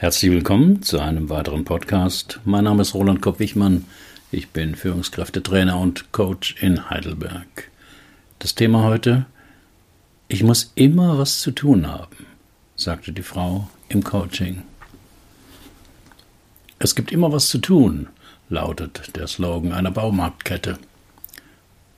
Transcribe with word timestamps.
Herzlich 0.00 0.30
willkommen 0.30 0.80
zu 0.80 0.98
einem 0.98 1.28
weiteren 1.28 1.66
Podcast. 1.66 2.40
Mein 2.46 2.64
Name 2.64 2.80
ist 2.80 2.94
Roland 2.94 3.20
Kopp-Wichmann. 3.20 3.84
Ich 4.32 4.48
bin 4.48 4.74
Führungskräftetrainer 4.74 5.78
und 5.78 6.10
Coach 6.10 6.56
in 6.62 6.88
Heidelberg. 6.88 7.70
Das 8.38 8.54
Thema 8.54 8.82
heute: 8.84 9.26
Ich 10.26 10.42
muss 10.42 10.72
immer 10.74 11.18
was 11.18 11.40
zu 11.40 11.50
tun 11.50 11.86
haben, 11.86 12.24
sagte 12.76 13.12
die 13.12 13.20
Frau 13.20 13.68
im 13.90 14.02
Coaching. 14.02 14.62
Es 16.78 16.94
gibt 16.94 17.12
immer 17.12 17.30
was 17.30 17.50
zu 17.50 17.58
tun, 17.58 18.08
lautet 18.48 19.14
der 19.16 19.26
Slogan 19.26 19.74
einer 19.74 19.90
Baumarktkette. 19.90 20.78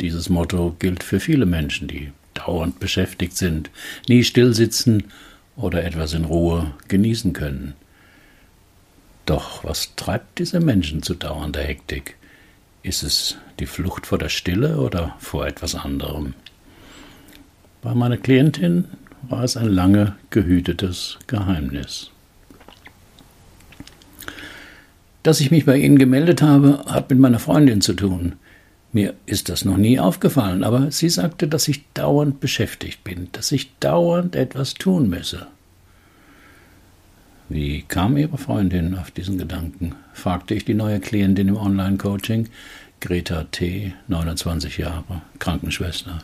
Dieses 0.01 0.29
Motto 0.29 0.75
gilt 0.81 1.05
für 1.05 1.21
viele 1.21 1.47
Menschen, 1.47 1.87
die 1.87 2.11
dauernd 2.35 2.81
beschäftigt 2.81 3.37
sind, 3.37 3.71
nie 4.09 4.25
stillsitzen 4.25 5.05
oder 5.55 5.85
etwas 5.85 6.15
in 6.15 6.25
Ruhe 6.25 6.75
genießen 6.89 7.33
können. 7.33 7.75
Doch 9.27 9.65
was 9.65 9.95
treibt 9.97 10.39
diese 10.39 10.61
Menschen 10.61 11.03
zu 11.03 11.15
dauernder 11.15 11.63
Hektik? 11.63 12.17
Ist 12.83 13.03
es 13.03 13.37
die 13.61 13.67
Flucht 13.67 14.07
vor 14.07 14.19
der 14.19 14.29
Stille 14.29 14.79
oder 14.79 15.15
vor 15.19 15.47
etwas 15.47 15.75
anderem? 15.75 16.35
Bei 17.81 17.95
meiner 17.95 18.17
Klientin 18.17 18.87
war 19.23 19.45
es 19.45 19.57
ein 19.57 19.69
lange 19.69 20.17
gehütetes 20.31 21.19
Geheimnis. 21.29 22.11
Dass 25.23 25.41
ich 25.41 25.53
mich 25.53 25.65
bei 25.65 25.77
Ihnen 25.77 25.99
gemeldet 25.99 26.43
habe, 26.43 26.85
hat 26.87 27.11
mit 27.11 27.21
meiner 27.21 27.39
Freundin 27.39 27.81
zu 27.81 27.95
tun. 27.95 28.35
Mir 28.93 29.15
ist 29.25 29.49
das 29.49 29.65
noch 29.65 29.77
nie 29.77 30.01
aufgefallen, 30.01 30.65
aber 30.65 30.91
sie 30.91 31.09
sagte, 31.09 31.49
dass 31.49 31.69
ich 31.69 31.85
dauernd 31.95 32.41
beschäftigt 32.41 33.05
bin, 33.05 33.29
dass 33.33 33.53
ich 33.53 33.71
dauernd 33.79 34.37
etwas 34.37 34.75
tun 34.75 35.09
müsse. 35.09 35.47
Wie 37.53 37.83
kam 37.83 38.17
Ihre 38.17 38.39
Freundin 38.39 38.97
auf 38.97 39.11
diesen 39.11 39.37
Gedanken? 39.37 39.95
fragte 40.15 40.55
ich 40.55 40.65
die 40.65 40.73
neue 40.73 41.01
Klientin 41.01 41.49
im 41.49 41.59
Online-Coaching, 41.59 42.49
Greta 43.01 43.45
T., 43.45 43.93
29 44.09 44.79
Jahre, 44.79 45.21
Krankenschwester. 45.39 46.21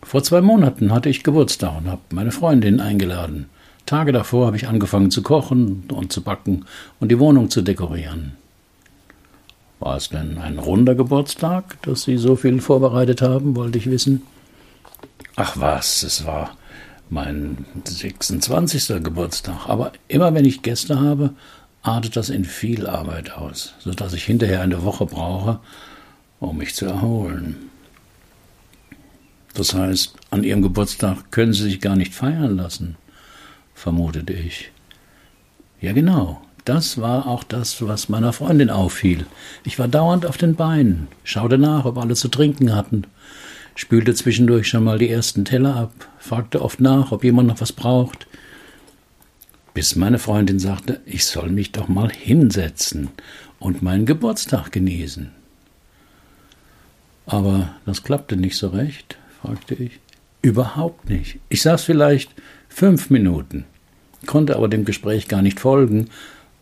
Vor 0.00 0.22
zwei 0.22 0.42
Monaten 0.42 0.92
hatte 0.92 1.08
ich 1.08 1.24
Geburtstag 1.24 1.76
und 1.76 1.88
habe 1.88 2.02
meine 2.10 2.30
Freundin 2.30 2.78
eingeladen. 2.78 3.46
Tage 3.84 4.12
davor 4.12 4.46
habe 4.46 4.56
ich 4.56 4.68
angefangen 4.68 5.10
zu 5.10 5.22
kochen 5.22 5.88
und 5.92 6.12
zu 6.12 6.22
backen 6.22 6.66
und 7.00 7.10
die 7.10 7.18
Wohnung 7.18 7.50
zu 7.50 7.60
dekorieren. 7.60 8.36
War 9.80 9.96
es 9.96 10.08
denn 10.08 10.38
ein 10.38 10.60
runder 10.60 10.94
Geburtstag, 10.94 11.82
dass 11.82 12.04
Sie 12.04 12.16
so 12.16 12.36
viel 12.36 12.60
vorbereitet 12.60 13.22
haben, 13.22 13.56
wollte 13.56 13.78
ich 13.78 13.90
wissen. 13.90 14.22
Ach 15.34 15.56
was, 15.56 16.04
es 16.04 16.24
war 16.24 16.56
mein 17.14 17.64
26. 17.84 19.02
Geburtstag. 19.02 19.68
Aber 19.68 19.92
immer 20.08 20.34
wenn 20.34 20.44
ich 20.44 20.62
Gäste 20.62 21.00
habe, 21.00 21.30
artet 21.82 22.16
das 22.16 22.28
in 22.28 22.44
viel 22.44 22.86
Arbeit 22.86 23.32
aus, 23.32 23.74
sodass 23.78 24.12
ich 24.12 24.24
hinterher 24.24 24.60
eine 24.60 24.82
Woche 24.82 25.06
brauche, 25.06 25.60
um 26.40 26.58
mich 26.58 26.74
zu 26.74 26.86
erholen. 26.86 27.70
Das 29.54 29.72
heißt, 29.72 30.14
an 30.30 30.42
Ihrem 30.42 30.62
Geburtstag 30.62 31.30
können 31.30 31.52
Sie 31.52 31.62
sich 31.62 31.80
gar 31.80 31.94
nicht 31.94 32.12
feiern 32.12 32.56
lassen, 32.56 32.96
vermutete 33.74 34.32
ich. 34.32 34.72
Ja, 35.80 35.92
genau. 35.92 36.42
Das 36.64 36.98
war 36.98 37.26
auch 37.28 37.44
das, 37.44 37.86
was 37.86 38.08
meiner 38.08 38.32
Freundin 38.32 38.70
auffiel. 38.70 39.26
Ich 39.64 39.78
war 39.78 39.86
dauernd 39.86 40.26
auf 40.26 40.38
den 40.38 40.56
Beinen, 40.56 41.08
schaute 41.22 41.58
nach, 41.58 41.84
ob 41.84 41.98
alle 41.98 42.14
zu 42.14 42.28
trinken 42.28 42.74
hatten, 42.74 43.04
spülte 43.74 44.14
zwischendurch 44.14 44.68
schon 44.68 44.84
mal 44.84 44.98
die 44.98 45.10
ersten 45.10 45.44
Teller 45.44 45.76
ab, 45.76 45.92
fragte 46.18 46.62
oft 46.62 46.80
nach, 46.80 47.12
ob 47.12 47.24
jemand 47.24 47.48
noch 47.48 47.60
was 47.60 47.72
braucht, 47.72 48.26
bis 49.74 49.96
meine 49.96 50.18
Freundin 50.18 50.60
sagte, 50.60 51.00
ich 51.04 51.26
soll 51.26 51.50
mich 51.50 51.72
doch 51.72 51.88
mal 51.88 52.10
hinsetzen 52.10 53.08
und 53.58 53.82
meinen 53.82 54.06
Geburtstag 54.06 54.70
genießen. 54.70 55.32
Aber 57.26 57.74
das 57.84 58.02
klappte 58.04 58.36
nicht 58.36 58.56
so 58.56 58.68
recht, 58.68 59.18
fragte 59.40 59.74
ich. 59.74 59.98
Überhaupt 60.42 61.08
nicht. 61.08 61.38
Ich 61.48 61.62
saß 61.62 61.82
vielleicht 61.82 62.30
fünf 62.68 63.10
Minuten, 63.10 63.64
konnte 64.26 64.56
aber 64.56 64.68
dem 64.68 64.84
Gespräch 64.84 65.26
gar 65.26 65.42
nicht 65.42 65.58
folgen, 65.58 66.10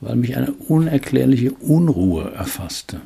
weil 0.01 0.17
mich 0.17 0.37
eine 0.37 0.53
unerklärliche 0.53 1.53
Unruhe 1.53 2.33
erfasste. 2.33 3.01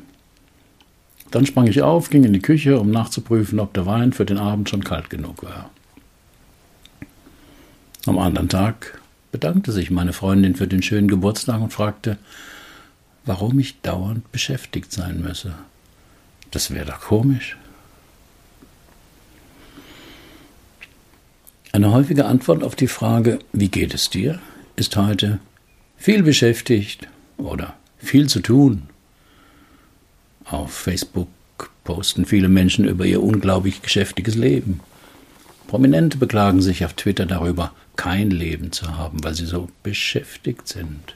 Dann 1.31 1.45
sprang 1.45 1.67
ich 1.67 1.81
auf, 1.81 2.09
ging 2.09 2.23
in 2.23 2.33
die 2.33 2.41
Küche, 2.41 2.79
um 2.79 2.89
nachzuprüfen, 2.89 3.59
ob 3.59 3.73
der 3.73 3.85
Wein 3.85 4.13
für 4.13 4.25
den 4.25 4.37
Abend 4.37 4.69
schon 4.69 4.83
kalt 4.83 5.09
genug 5.09 5.43
war. 5.43 5.69
Am 8.05 8.17
anderen 8.17 8.47
Tag 8.47 9.01
bedankte 9.31 9.73
sich 9.73 9.91
meine 9.91 10.13
Freundin 10.13 10.55
für 10.55 10.67
den 10.67 10.81
schönen 10.81 11.09
Geburtstag 11.09 11.61
und 11.61 11.73
fragte, 11.73 12.17
warum 13.25 13.59
ich 13.59 13.81
dauernd 13.81 14.31
beschäftigt 14.31 14.93
sein 14.93 15.21
müsse. 15.21 15.53
Das 16.51 16.71
wäre 16.73 16.85
doch 16.85 17.01
komisch. 17.01 17.57
Eine 21.73 21.91
häufige 21.91 22.25
Antwort 22.25 22.63
auf 22.63 22.75
die 22.75 22.87
Frage, 22.87 23.39
wie 23.51 23.67
geht 23.67 23.93
es 23.93 24.09
dir, 24.09 24.39
ist 24.77 24.95
heute 24.95 25.39
viel 25.97 26.23
beschäftigt 26.23 27.09
oder 27.37 27.75
viel 27.97 28.29
zu 28.29 28.39
tun 28.39 28.83
auf 30.49 30.71
Facebook 30.71 31.27
posten 31.83 32.25
viele 32.25 32.49
Menschen 32.49 32.85
über 32.85 33.05
ihr 33.05 33.23
unglaublich 33.23 33.81
geschäftiges 33.81 34.35
Leben. 34.35 34.79
Prominente 35.67 36.17
beklagen 36.17 36.61
sich 36.61 36.85
auf 36.85 36.93
Twitter 36.93 37.25
darüber, 37.25 37.71
kein 37.95 38.31
Leben 38.31 38.71
zu 38.71 38.97
haben, 38.97 39.23
weil 39.23 39.33
sie 39.33 39.45
so 39.45 39.69
beschäftigt 39.83 40.67
sind. 40.67 41.15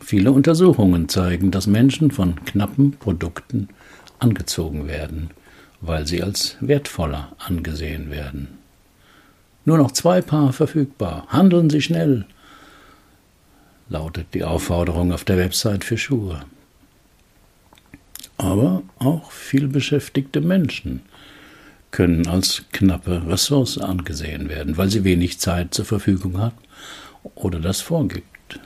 Viele 0.00 0.32
Untersuchungen 0.32 1.08
zeigen, 1.08 1.50
dass 1.50 1.66
Menschen 1.66 2.10
von 2.10 2.44
knappen 2.44 2.92
Produkten 2.92 3.68
angezogen 4.18 4.86
werden, 4.86 5.30
weil 5.80 6.06
sie 6.06 6.22
als 6.22 6.56
wertvoller 6.60 7.32
angesehen 7.38 8.10
werden. 8.10 8.48
Nur 9.64 9.78
noch 9.78 9.92
zwei 9.92 10.20
Paar 10.20 10.52
verfügbar. 10.52 11.26
Handeln 11.28 11.70
Sie 11.70 11.80
schnell, 11.80 12.26
lautet 13.88 14.26
die 14.34 14.44
Aufforderung 14.44 15.12
auf 15.12 15.24
der 15.24 15.38
Website 15.38 15.84
für 15.84 15.96
Schuhe 15.96 16.44
aber 18.36 18.82
auch 18.98 19.30
vielbeschäftigte 19.30 20.40
Menschen 20.40 21.02
können 21.90 22.26
als 22.26 22.64
knappe 22.72 23.22
Ressource 23.28 23.78
angesehen 23.78 24.48
werden, 24.48 24.76
weil 24.76 24.90
sie 24.90 25.04
wenig 25.04 25.38
Zeit 25.38 25.74
zur 25.74 25.84
Verfügung 25.84 26.38
hat 26.38 26.54
oder 27.34 27.60
das 27.60 27.80
vorgibt. 27.80 28.58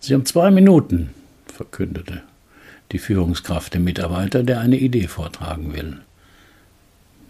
Sie 0.00 0.14
haben 0.14 0.26
zwei 0.26 0.50
Minuten, 0.50 1.10
verkündete 1.46 2.22
die 2.92 2.98
Führungskraft 2.98 3.74
dem 3.74 3.84
Mitarbeiter, 3.84 4.42
der 4.42 4.60
eine 4.60 4.76
Idee 4.78 5.08
vortragen 5.08 5.74
will. 5.74 5.98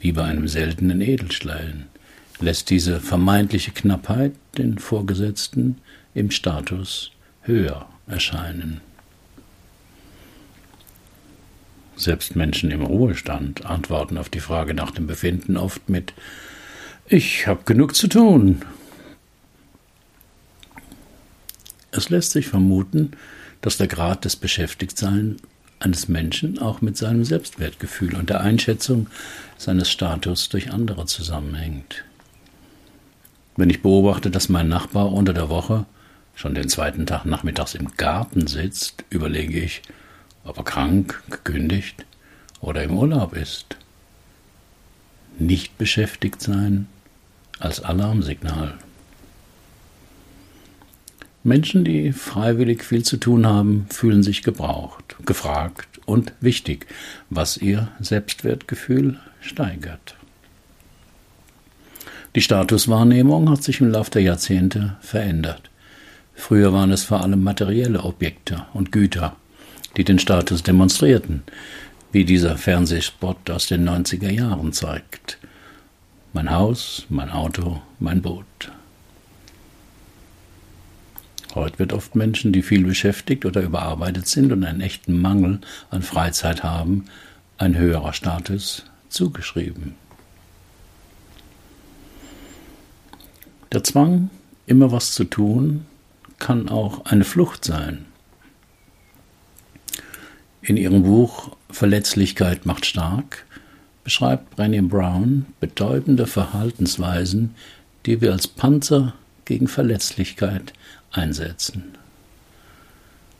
Wie 0.00 0.12
bei 0.12 0.25
einem 0.25 0.47
seltenen 0.47 1.00
Edelstein 1.00 1.87
lässt 2.41 2.71
diese 2.71 3.00
vermeintliche 3.00 3.72
Knappheit 3.72 4.32
den 4.56 4.78
Vorgesetzten 4.78 5.78
im 6.15 6.31
Status 6.31 7.10
höher 7.43 7.88
erscheinen. 8.06 8.81
Selbst 11.98 12.36
Menschen 12.36 12.70
im 12.70 12.82
Ruhestand 12.82 13.66
antworten 13.66 14.19
auf 14.19 14.28
die 14.28 14.38
Frage 14.38 14.72
nach 14.72 14.92
dem 14.92 15.09
Befinden 15.09 15.56
oft 15.56 15.88
mit 15.88 16.14
Ich 17.09 17.48
habe 17.48 17.64
genug 17.64 17.97
zu 17.97 18.06
tun. 18.06 18.62
Es 21.91 22.09
lässt 22.09 22.31
sich 22.31 22.47
vermuten, 22.47 23.10
dass 23.62 23.78
der 23.78 23.88
Grad 23.88 24.25
des 24.25 24.36
Beschäftigtseins 24.36 25.42
eines 25.81 26.06
Menschen 26.06 26.60
auch 26.60 26.81
mit 26.81 26.97
seinem 26.97 27.25
Selbstwertgefühl 27.25 28.15
und 28.15 28.30
der 28.30 28.42
Einschätzung 28.42 29.09
seines 29.56 29.91
Status 29.91 30.48
durch 30.48 30.70
andere 30.70 31.06
zusammenhängt. 31.06 32.04
Wenn 33.56 33.70
ich 33.70 33.82
beobachte, 33.82 34.30
dass 34.30 34.48
mein 34.48 34.68
Nachbar 34.68 35.12
unter 35.12 35.34
der 35.34 35.48
Woche 35.48 35.84
schon 36.36 36.54
den 36.54 36.68
zweiten 36.68 37.06
Tag 37.06 37.24
nachmittags 37.24 37.74
im 37.74 37.91
Garten 37.97 38.47
sitzt, 38.47 39.04
überlege 39.10 39.59
ich, 39.59 39.83
ob 40.48 40.59
er 40.59 40.65
krank, 40.65 41.22
gekündigt 41.30 42.06
oder 42.60 42.83
im 42.83 42.97
Urlaub 42.97 43.34
ist. 43.34 43.77
Nicht 45.39 45.78
beschäftigt 45.78 46.41
sein 46.41 46.89
als 47.59 47.80
Alarmsignal. 47.80 48.74
Menschen, 51.45 51.84
die 51.84 52.12
freiwillig 52.12 52.83
viel 52.83 53.04
zu 53.04 53.16
tun 53.16 53.47
haben, 53.47 53.86
fühlen 53.91 54.22
sich 54.22 54.42
gebraucht, 54.42 55.16
gefragt 55.24 56.00
und 56.04 56.33
wichtig, 56.41 56.86
was 57.30 57.56
ihr 57.56 57.89
Selbstwertgefühl 58.00 59.18
steigert. 59.41 60.16
Die 62.34 62.42
Statuswahrnehmung 62.42 63.50
hat 63.50 63.62
sich 63.62 63.80
im 63.80 63.91
Laufe 63.91 64.10
der 64.10 64.22
Jahrzehnte 64.22 64.97
verändert. 65.00 65.71
Früher 66.34 66.72
waren 66.72 66.91
es 66.91 67.04
vor 67.04 67.22
allem 67.22 67.42
materielle 67.42 68.03
Objekte 68.03 68.66
und 68.74 68.92
Güter, 68.92 69.36
die 69.98 70.04
den 70.04 70.21
Status 70.21 70.62
demonstrierten, 70.62 71.42
wie 72.12 72.24
dieser 72.24 72.56
Fernsehspot 72.56 73.50
aus 73.50 73.66
den 73.66 73.86
90er 73.86 74.30
Jahren 74.30 74.72
zeigt. 74.72 75.39
Mein 76.33 76.53
Haus, 76.53 77.04
mein 77.09 77.30
Auto, 77.30 77.83
mein 77.98 78.22
Boot. 78.22 78.71
Heute 81.54 81.80
wird 81.80 81.92
oft 81.92 82.15
Menschen, 82.15 82.53
die 82.53 82.62
viel 82.62 82.84
beschäftigt 82.84 83.45
oder 83.45 83.60
überarbeitet 83.60 84.28
sind 84.28 84.53
und 84.53 84.62
einen 84.65 84.83
echten 84.83 85.21
Mangel 85.21 85.60
an 85.91 86.03
Freizeit 86.03 86.62
haben, 86.62 87.06
ein 87.56 87.77
höherer 87.77 88.12
Status 88.12 88.84
zugeschrieben. 89.09 89.97
Der 93.72 93.83
Zwang, 93.83 94.30
immer 94.66 94.92
was 94.92 95.10
zu 95.10 95.24
tun, 95.24 95.86
kann 96.39 96.68
auch 96.68 97.04
eine 97.06 97.24
Flucht 97.24 97.65
sein. 97.65 98.08
In 100.63 100.77
ihrem 100.77 101.03
Buch 101.03 101.57
Verletzlichkeit 101.71 102.66
macht 102.66 102.87
stark 102.87 103.45
beschreibt 104.05 104.59
Brené 104.59 104.81
Brown 104.89 105.47
betäubende 105.60 106.27
Verhaltensweisen, 106.27 107.55
die 108.07 108.21
wir 108.21 108.33
als 108.33 108.49
Panzer 108.49 109.13
gegen 109.45 109.69
Verletzlichkeit 109.69 110.72
einsetzen. 111.13 111.84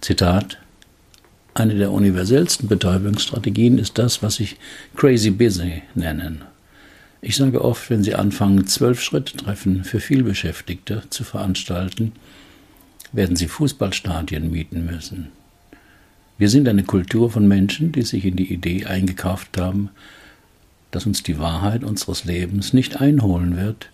Zitat 0.00 0.59
Eine 1.55 1.75
der 1.75 1.91
universellsten 1.91 2.69
Betäubungsstrategien 2.69 3.79
ist 3.79 3.99
das, 3.99 4.23
was 4.23 4.41
ich 4.41 4.56
Crazy 4.94 5.31
Busy 5.31 5.82
nennen. 5.94 6.43
Ich 7.20 7.37
sage 7.37 7.65
oft, 7.65 7.91
wenn 7.91 8.05
Sie 8.05 8.15
anfangen, 8.15 8.67
zwölf 8.67 9.03
Schritte-Treffen 9.03 9.85
für 9.85 10.00
vielbeschäftigte 10.00 11.03
zu 11.11 11.25
veranstalten, 11.25 12.12
werden 13.12 13.37
Sie 13.37 13.49
Fußballstadien 13.49 14.50
mieten 14.50 14.85
müssen. 14.85 15.32
Wir 16.38 16.49
sind 16.49 16.69
eine 16.69 16.85
Kultur 16.85 17.31
von 17.31 17.49
Menschen, 17.49 17.90
die 17.90 18.02
sich 18.02 18.25
in 18.25 18.37
die 18.37 18.52
Idee 18.52 18.87
eingekauft 18.87 19.58
haben, 19.58 19.90
dass 20.93 21.05
uns 21.05 21.25
die 21.25 21.38
Wahrheit 21.38 21.82
unseres 21.82 22.25
Lebens 22.25 22.73
nicht 22.73 23.00
einholen 23.00 23.56
wird, 23.56 23.90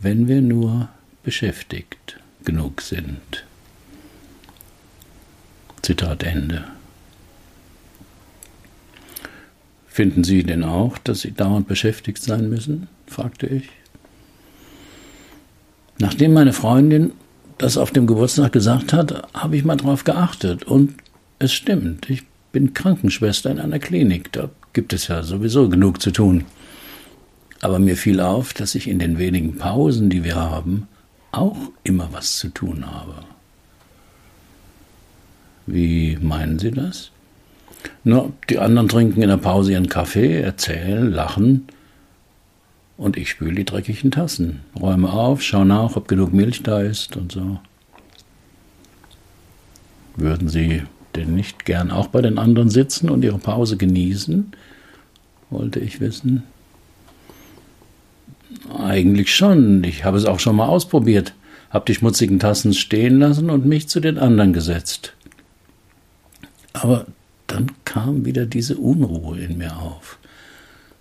wenn 0.00 0.26
wir 0.26 0.42
nur 0.42 0.88
beschäftigt 1.22 2.18
genug 2.44 2.82
sind. 2.82 3.44
Zitat 5.82 6.24
Ende. 6.24 6.64
Finden 9.86 10.24
Sie 10.24 10.42
denn 10.42 10.64
auch, 10.64 10.98
dass 10.98 11.20
Sie 11.20 11.32
dauernd 11.32 11.68
beschäftigt 11.68 12.22
sein 12.22 12.48
müssen? 12.48 12.88
fragte 13.06 13.46
ich. 13.46 13.68
Nachdem 15.98 16.32
meine 16.32 16.52
Freundin 16.52 17.12
das 17.58 17.76
auf 17.76 17.90
dem 17.90 18.06
Geburtstag 18.06 18.52
gesagt 18.52 18.92
hat, 18.92 19.28
habe 19.34 19.56
ich 19.56 19.64
mal 19.64 19.76
drauf 19.76 20.04
geachtet. 20.04 20.64
Und 20.64 20.94
es 21.40 21.52
stimmt, 21.52 22.08
ich 22.08 22.22
bin 22.52 22.74
Krankenschwester 22.74 23.50
in 23.50 23.58
einer 23.58 23.78
Klinik. 23.78 24.30
Da 24.32 24.50
gibt 24.72 24.92
es 24.92 25.08
ja 25.08 25.22
sowieso 25.22 25.68
genug 25.68 26.00
zu 26.00 26.12
tun. 26.12 26.44
Aber 27.62 27.78
mir 27.78 27.96
fiel 27.96 28.20
auf, 28.20 28.52
dass 28.54 28.74
ich 28.74 28.88
in 28.88 28.98
den 28.98 29.18
wenigen 29.18 29.56
Pausen, 29.56 30.10
die 30.10 30.22
wir 30.22 30.36
haben, 30.36 30.86
auch 31.32 31.56
immer 31.82 32.08
was 32.12 32.36
zu 32.36 32.48
tun 32.48 32.86
habe. 32.86 33.24
Wie 35.66 36.18
meinen 36.20 36.58
Sie 36.58 36.70
das? 36.70 37.10
Nur, 38.04 38.32
die 38.48 38.58
anderen 38.58 38.88
trinken 38.88 39.22
in 39.22 39.28
der 39.28 39.36
Pause 39.36 39.72
ihren 39.72 39.88
Kaffee, 39.88 40.40
erzählen, 40.40 41.10
lachen, 41.10 41.68
und 42.98 43.16
ich 43.16 43.30
spüle 43.30 43.54
die 43.54 43.64
dreckigen 43.64 44.10
Tassen, 44.10 44.60
räume 44.78 45.10
auf, 45.10 45.40
schaue 45.40 45.64
nach, 45.64 45.96
ob 45.96 46.06
genug 46.06 46.34
Milch 46.34 46.62
da 46.62 46.82
ist 46.82 47.16
und 47.16 47.32
so. 47.32 47.58
Würden 50.16 50.50
Sie 50.50 50.82
denn 51.20 51.34
nicht 51.34 51.64
gern 51.64 51.90
auch 51.90 52.08
bei 52.08 52.22
den 52.22 52.38
anderen 52.38 52.70
sitzen 52.70 53.10
und 53.10 53.24
Ihre 53.24 53.38
Pause 53.38 53.76
genießen? 53.76 54.52
wollte 55.50 55.80
ich 55.80 56.00
wissen. 56.00 56.44
Eigentlich 58.72 59.34
schon. 59.34 59.84
Ich 59.84 60.04
habe 60.04 60.16
es 60.16 60.24
auch 60.24 60.40
schon 60.40 60.56
mal 60.56 60.66
ausprobiert. 60.66 61.34
Hab 61.70 61.86
die 61.86 61.94
schmutzigen 61.94 62.38
Tassen 62.38 62.72
stehen 62.72 63.18
lassen 63.18 63.50
und 63.50 63.66
mich 63.66 63.88
zu 63.88 64.00
den 64.00 64.18
anderen 64.18 64.52
gesetzt. 64.52 65.14
Aber 66.72 67.06
dann 67.46 67.72
kam 67.84 68.24
wieder 68.24 68.46
diese 68.46 68.76
Unruhe 68.76 69.38
in 69.38 69.58
mir 69.58 69.76
auf. 69.76 70.18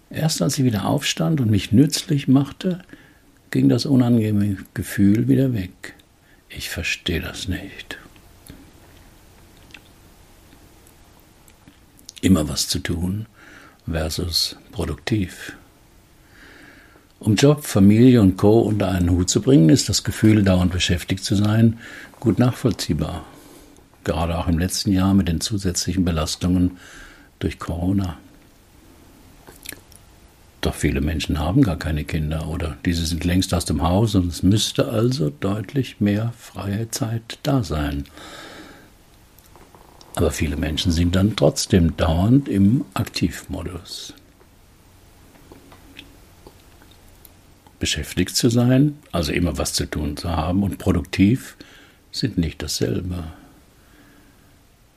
Erst 0.10 0.42
als 0.42 0.58
ich 0.58 0.66
wieder 0.66 0.86
aufstand 0.86 1.40
und 1.42 1.52
mich 1.52 1.72
nützlich 1.72 2.28
machte, 2.28 2.80
ging 3.52 3.70
das 3.70 3.86
unangenehme 3.86 4.58
Gefühl 4.74 5.28
wieder 5.28 5.54
weg. 5.54 5.94
Ich 6.50 6.70
verstehe 6.70 7.22
das 7.22 7.48
nicht. 7.48 8.00
Immer 12.22 12.50
was 12.50 12.68
zu 12.68 12.80
tun 12.80 13.28
versus 13.90 14.58
produktiv. 14.72 15.54
Um 17.20 17.36
Job, 17.36 17.66
Familie 17.66 18.22
und 18.22 18.38
Co. 18.38 18.62
unter 18.62 18.90
einen 18.90 19.10
Hut 19.10 19.30
zu 19.30 19.42
bringen, 19.42 19.70
ist 19.70 19.90
das 19.90 20.04
Gefühl, 20.04 20.44
dauernd 20.44 20.72
beschäftigt 20.72 21.24
zu 21.24 21.36
sein, 21.36 21.80
gut 22.20 22.40
nachvollziehbar. 22.40 23.26
Gerade 24.06 24.38
auch 24.38 24.48
im 24.48 24.58
letzten 24.58 24.92
Jahr 24.92 25.14
mit 25.14 25.28
den 25.28 25.42
zusätzlichen 25.42 26.06
Belastungen 26.06 26.78
durch 27.40 27.60
Corona. 27.60 28.18
Doch 30.62 30.76
viele 30.76 31.00
Menschen 31.00 31.40
haben 31.40 31.62
gar 31.62 31.78
keine 31.78 32.04
Kinder 32.04 32.48
oder 32.48 32.78
diese 32.86 33.06
sind 33.06 33.24
längst 33.24 33.54
aus 33.54 33.66
dem 33.66 33.82
Haus 33.82 34.16
und 34.16 34.28
es 34.28 34.44
müsste 34.44 34.90
also 34.90 35.30
deutlich 35.30 36.02
mehr 36.02 36.34
freie 36.38 36.90
Zeit 36.92 37.40
da 37.44 37.64
sein. 37.64 38.06
Aber 40.20 40.32
viele 40.32 40.58
Menschen 40.58 40.92
sind 40.92 41.16
dann 41.16 41.38
trotzdem 41.38 41.96
dauernd 41.96 42.50
im 42.50 42.84
Aktivmodus. 42.94 44.14
Beschäftigt 47.80 48.36
zu 48.36 48.50
sein, 48.50 48.98
also 49.14 49.32
immer 49.32 49.58
was 49.58 49.72
zu 49.72 49.86
tun 49.86 50.18
zu 50.18 50.30
haben 50.30 50.64
und 50.64 50.78
produktiv 50.78 51.56
sind 52.12 52.38
nicht 52.38 52.62
dasselbe. 52.62 53.32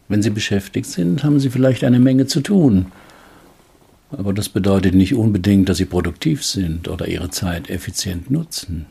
Wenn 0.09 0.25
Sie 0.25 0.31
beschäftigt 0.31 0.87
sind, 0.87 1.23
haben 1.23 1.39
Sie 1.39 1.51
vielleicht 1.51 1.85
eine 1.85 2.01
Menge 2.01 2.27
zu 2.27 2.41
tun, 2.41 2.91
aber 4.11 4.33
das 4.33 4.49
bedeutet 4.49 4.95
nicht 4.95 5.15
unbedingt, 5.15 5.69
dass 5.69 5.79
sie 5.79 5.85
produktiv 5.85 6.45
sind 6.45 6.89
oder 6.89 7.07
ihre 7.07 7.31
Zeit 7.31 7.71
effizient 7.71 8.29
nutzen. 8.29 8.87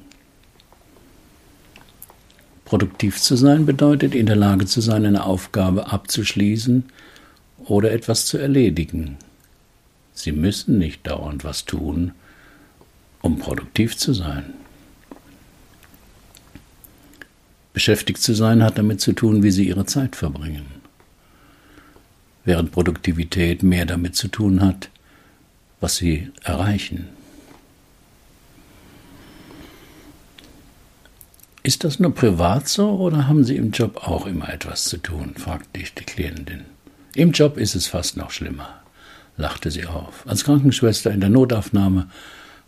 Produktiv 2.71 3.19
zu 3.19 3.35
sein 3.35 3.65
bedeutet, 3.65 4.15
in 4.15 4.27
der 4.27 4.37
Lage 4.37 4.65
zu 4.65 4.79
sein, 4.79 5.05
eine 5.05 5.25
Aufgabe 5.25 5.91
abzuschließen 5.91 6.85
oder 7.65 7.91
etwas 7.91 8.27
zu 8.27 8.37
erledigen. 8.37 9.17
Sie 10.13 10.31
müssen 10.31 10.77
nicht 10.77 11.05
dauernd 11.05 11.43
was 11.43 11.65
tun, 11.65 12.13
um 13.21 13.39
produktiv 13.39 13.97
zu 13.97 14.13
sein. 14.13 14.53
Beschäftigt 17.73 18.21
zu 18.21 18.33
sein 18.33 18.63
hat 18.63 18.77
damit 18.77 19.01
zu 19.01 19.11
tun, 19.11 19.43
wie 19.43 19.51
Sie 19.51 19.67
Ihre 19.67 19.85
Zeit 19.85 20.15
verbringen. 20.15 20.67
Während 22.45 22.71
Produktivität 22.71 23.63
mehr 23.63 23.85
damit 23.85 24.15
zu 24.15 24.29
tun 24.29 24.61
hat, 24.61 24.89
was 25.81 25.97
sie 25.97 26.31
erreichen. 26.41 27.09
Ist 31.63 31.83
das 31.83 31.99
nur 31.99 32.13
privat 32.15 32.67
so 32.67 32.89
oder 32.89 33.27
haben 33.27 33.43
Sie 33.43 33.55
im 33.55 33.69
Job 33.69 34.07
auch 34.07 34.25
immer 34.25 34.51
etwas 34.51 34.85
zu 34.85 34.97
tun? 34.97 35.35
fragte 35.37 35.79
ich 35.79 35.93
die 35.93 36.05
Klientin. 36.05 36.61
Im 37.13 37.33
Job 37.33 37.57
ist 37.57 37.75
es 37.75 37.85
fast 37.85 38.17
noch 38.17 38.31
schlimmer, 38.31 38.81
lachte 39.37 39.69
sie 39.69 39.85
auf. 39.85 40.25
Als 40.25 40.43
Krankenschwester 40.43 41.11
in 41.11 41.19
der 41.19 41.29
Notaufnahme 41.29 42.07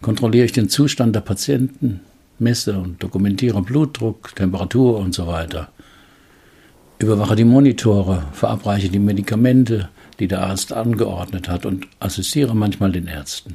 kontrolliere 0.02 0.46
ich 0.46 0.52
den 0.52 0.70
Zustand 0.70 1.16
der 1.16 1.22
Patienten, 1.22 2.02
messe 2.38 2.78
und 2.78 3.02
dokumentiere 3.02 3.64
Blutdruck, 3.64 4.36
Temperatur 4.36 5.00
und 5.00 5.16
so 5.16 5.26
weiter. 5.26 5.70
Überwache 7.00 7.36
die 7.36 7.46
Monitore, 7.46 8.26
verabreiche 8.34 8.90
die 8.90 9.00
Medikamente, 9.00 9.90
die 10.20 10.28
der 10.28 10.44
Arzt 10.44 10.72
angeordnet 10.72 11.50
hat 11.50 11.66
und 11.66 11.88
assistiere 12.00 12.56
manchmal 12.56 12.92
den 12.92 13.08
Ärzten. 13.08 13.54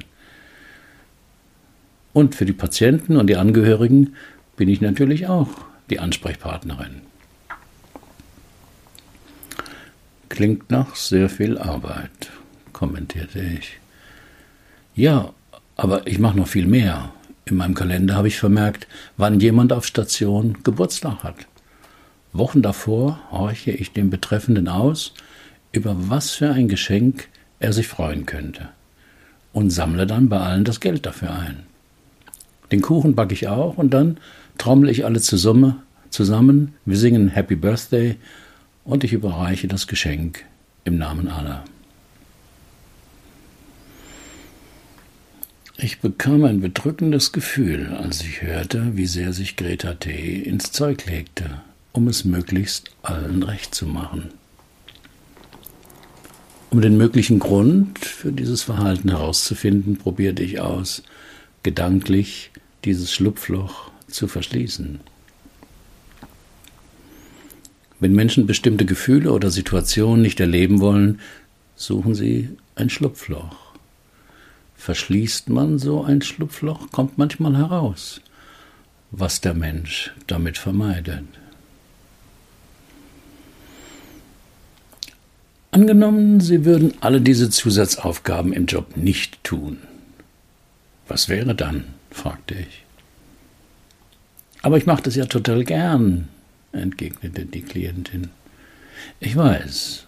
Und 2.11 2.35
für 2.35 2.45
die 2.45 2.53
Patienten 2.53 3.15
und 3.15 3.27
die 3.27 3.37
Angehörigen 3.37 4.15
bin 4.59 4.67
ich 4.67 4.81
natürlich 4.81 5.25
auch 5.25 5.47
die 5.89 5.99
Ansprechpartnerin. 5.99 7.01
Klingt 10.27 10.69
nach 10.69 10.97
sehr 10.97 11.29
viel 11.29 11.57
Arbeit, 11.57 12.29
kommentierte 12.73 13.39
ich. 13.39 13.79
Ja, 14.95 15.31
aber 15.77 16.05
ich 16.07 16.19
mache 16.19 16.35
noch 16.35 16.49
viel 16.49 16.67
mehr. 16.67 17.13
In 17.45 17.55
meinem 17.55 17.73
Kalender 17.73 18.15
habe 18.15 18.27
ich 18.27 18.37
vermerkt, 18.37 18.85
wann 19.15 19.39
jemand 19.39 19.71
auf 19.71 19.85
Station 19.85 20.57
Geburtstag 20.65 21.23
hat. 21.23 21.37
Wochen 22.33 22.61
davor 22.61 23.21
horche 23.31 23.71
ich 23.71 23.93
den 23.93 24.09
Betreffenden 24.09 24.67
aus 24.67 25.13
über 25.71 25.95
was 26.09 26.31
für 26.31 26.51
ein 26.51 26.67
Geschenk 26.67 27.29
er 27.61 27.71
sich 27.71 27.87
freuen 27.87 28.25
könnte 28.25 28.67
und 29.53 29.69
sammle 29.69 30.05
dann 30.05 30.27
bei 30.27 30.41
allen 30.41 30.65
das 30.65 30.81
Geld 30.81 31.05
dafür 31.05 31.33
ein. 31.33 31.63
Den 32.73 32.81
Kuchen 32.81 33.15
backe 33.15 33.33
ich 33.33 33.47
auch 33.47 33.77
und 33.77 33.91
dann 33.91 34.17
trommle 34.59 34.91
ich 34.91 35.05
alle 35.05 35.19
zusammen, 35.19 35.81
zusammen, 36.11 36.73
wir 36.85 36.97
singen 36.97 37.29
Happy 37.29 37.55
Birthday 37.55 38.17
und 38.83 39.03
ich 39.03 39.13
überreiche 39.13 39.67
das 39.67 39.87
Geschenk 39.87 40.45
im 40.83 40.99
Namen 40.99 41.27
aller. 41.27 41.63
Ich 45.77 46.01
bekam 46.01 46.43
ein 46.43 46.59
bedrückendes 46.59 47.31
Gefühl, 47.31 47.95
als 47.95 48.21
ich 48.21 48.41
hörte, 48.41 48.97
wie 48.97 49.05
sehr 49.05 49.31
sich 49.31 49.55
Greta 49.55 49.93
T. 49.93 50.41
ins 50.41 50.73
Zeug 50.73 51.05
legte, 51.05 51.61
um 51.93 52.09
es 52.09 52.25
möglichst 52.25 52.91
allen 53.01 53.43
recht 53.43 53.73
zu 53.73 53.85
machen. 53.85 54.29
Um 56.69 56.81
den 56.81 56.97
möglichen 56.97 57.39
Grund 57.39 57.97
für 57.99 58.33
dieses 58.33 58.61
Verhalten 58.61 59.09
herauszufinden, 59.09 59.95
probierte 59.97 60.43
ich 60.43 60.59
aus, 60.59 61.01
gedanklich 61.63 62.51
dieses 62.83 63.13
Schlupfloch 63.13 63.89
zu 64.09 64.27
verschließen. 64.27 64.99
Wenn 67.99 68.13
Menschen 68.13 68.47
bestimmte 68.47 68.85
Gefühle 68.85 69.31
oder 69.33 69.51
Situationen 69.51 70.21
nicht 70.21 70.39
erleben 70.39 70.79
wollen, 70.79 71.19
suchen 71.75 72.15
sie 72.15 72.49
ein 72.75 72.89
Schlupfloch. 72.89 73.73
Verschließt 74.77 75.49
man 75.49 75.79
so 75.79 76.03
ein 76.03 76.21
Schlupfloch, 76.21 76.91
kommt 76.91 77.17
manchmal 77.17 77.57
heraus, 77.57 78.21
was 79.11 79.41
der 79.41 79.53
Mensch 79.53 80.13
damit 80.27 80.57
vermeidet. 80.57 81.25
Angenommen, 85.71 86.39
Sie 86.39 86.65
würden 86.65 86.93
alle 86.99 87.21
diese 87.21 87.49
Zusatzaufgaben 87.49 88.53
im 88.53 88.65
Job 88.65 88.97
nicht 88.97 89.43
tun. 89.43 89.77
Was 91.07 91.29
wäre 91.29 91.53
dann? 91.53 91.85
fragte 92.09 92.55
ich. 92.55 92.83
Aber 94.61 94.77
ich 94.77 94.85
mache 94.85 95.03
das 95.03 95.15
ja 95.15 95.25
total 95.25 95.63
gern, 95.63 96.27
entgegnete 96.71 97.45
die 97.45 97.61
Klientin. 97.61 98.29
Ich 99.19 99.35
weiß, 99.35 100.05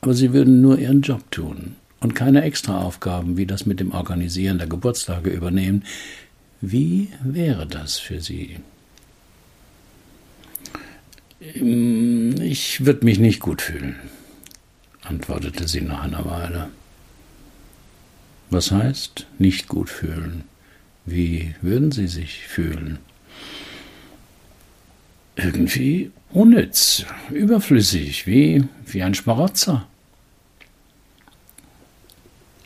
aber 0.00 0.14
Sie 0.14 0.32
würden 0.32 0.60
nur 0.60 0.78
Ihren 0.78 1.02
Job 1.02 1.30
tun 1.30 1.76
und 2.00 2.14
keine 2.14 2.42
Extraaufgaben 2.42 3.36
wie 3.36 3.46
das 3.46 3.66
mit 3.66 3.80
dem 3.80 3.92
Organisieren 3.92 4.58
der 4.58 4.66
Geburtstage 4.66 5.30
übernehmen. 5.30 5.84
Wie 6.60 7.08
wäre 7.22 7.66
das 7.66 7.98
für 7.98 8.20
Sie? 8.20 8.56
Ich 11.40 12.84
würde 12.84 13.04
mich 13.04 13.20
nicht 13.20 13.40
gut 13.40 13.62
fühlen, 13.62 13.94
antwortete 15.02 15.68
sie 15.68 15.82
nach 15.82 16.02
einer 16.02 16.24
Weile. 16.24 16.68
Was 18.50 18.72
heißt 18.72 19.26
nicht 19.38 19.68
gut 19.68 19.88
fühlen? 19.88 20.44
Wie 21.06 21.54
würden 21.62 21.92
Sie 21.92 22.08
sich 22.08 22.46
fühlen? 22.48 22.98
Irgendwie 25.38 26.10
unnütz, 26.30 27.04
überflüssig, 27.30 28.26
wie, 28.26 28.64
wie 28.86 29.02
ein 29.02 29.14
Schmarotzer. 29.14 29.86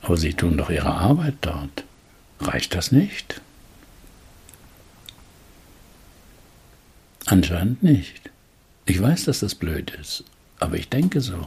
Aber 0.00 0.16
Sie 0.16 0.32
tun 0.34 0.56
doch 0.56 0.70
Ihre 0.70 0.92
Arbeit 0.92 1.34
dort. 1.42 1.84
Reicht 2.40 2.74
das 2.74 2.90
nicht? 2.90 3.40
Anscheinend 7.26 7.82
nicht. 7.82 8.30
Ich 8.86 9.00
weiß, 9.00 9.24
dass 9.24 9.40
das 9.40 9.54
blöd 9.54 9.92
ist, 10.00 10.24
aber 10.58 10.76
ich 10.76 10.88
denke 10.88 11.20
so. 11.20 11.46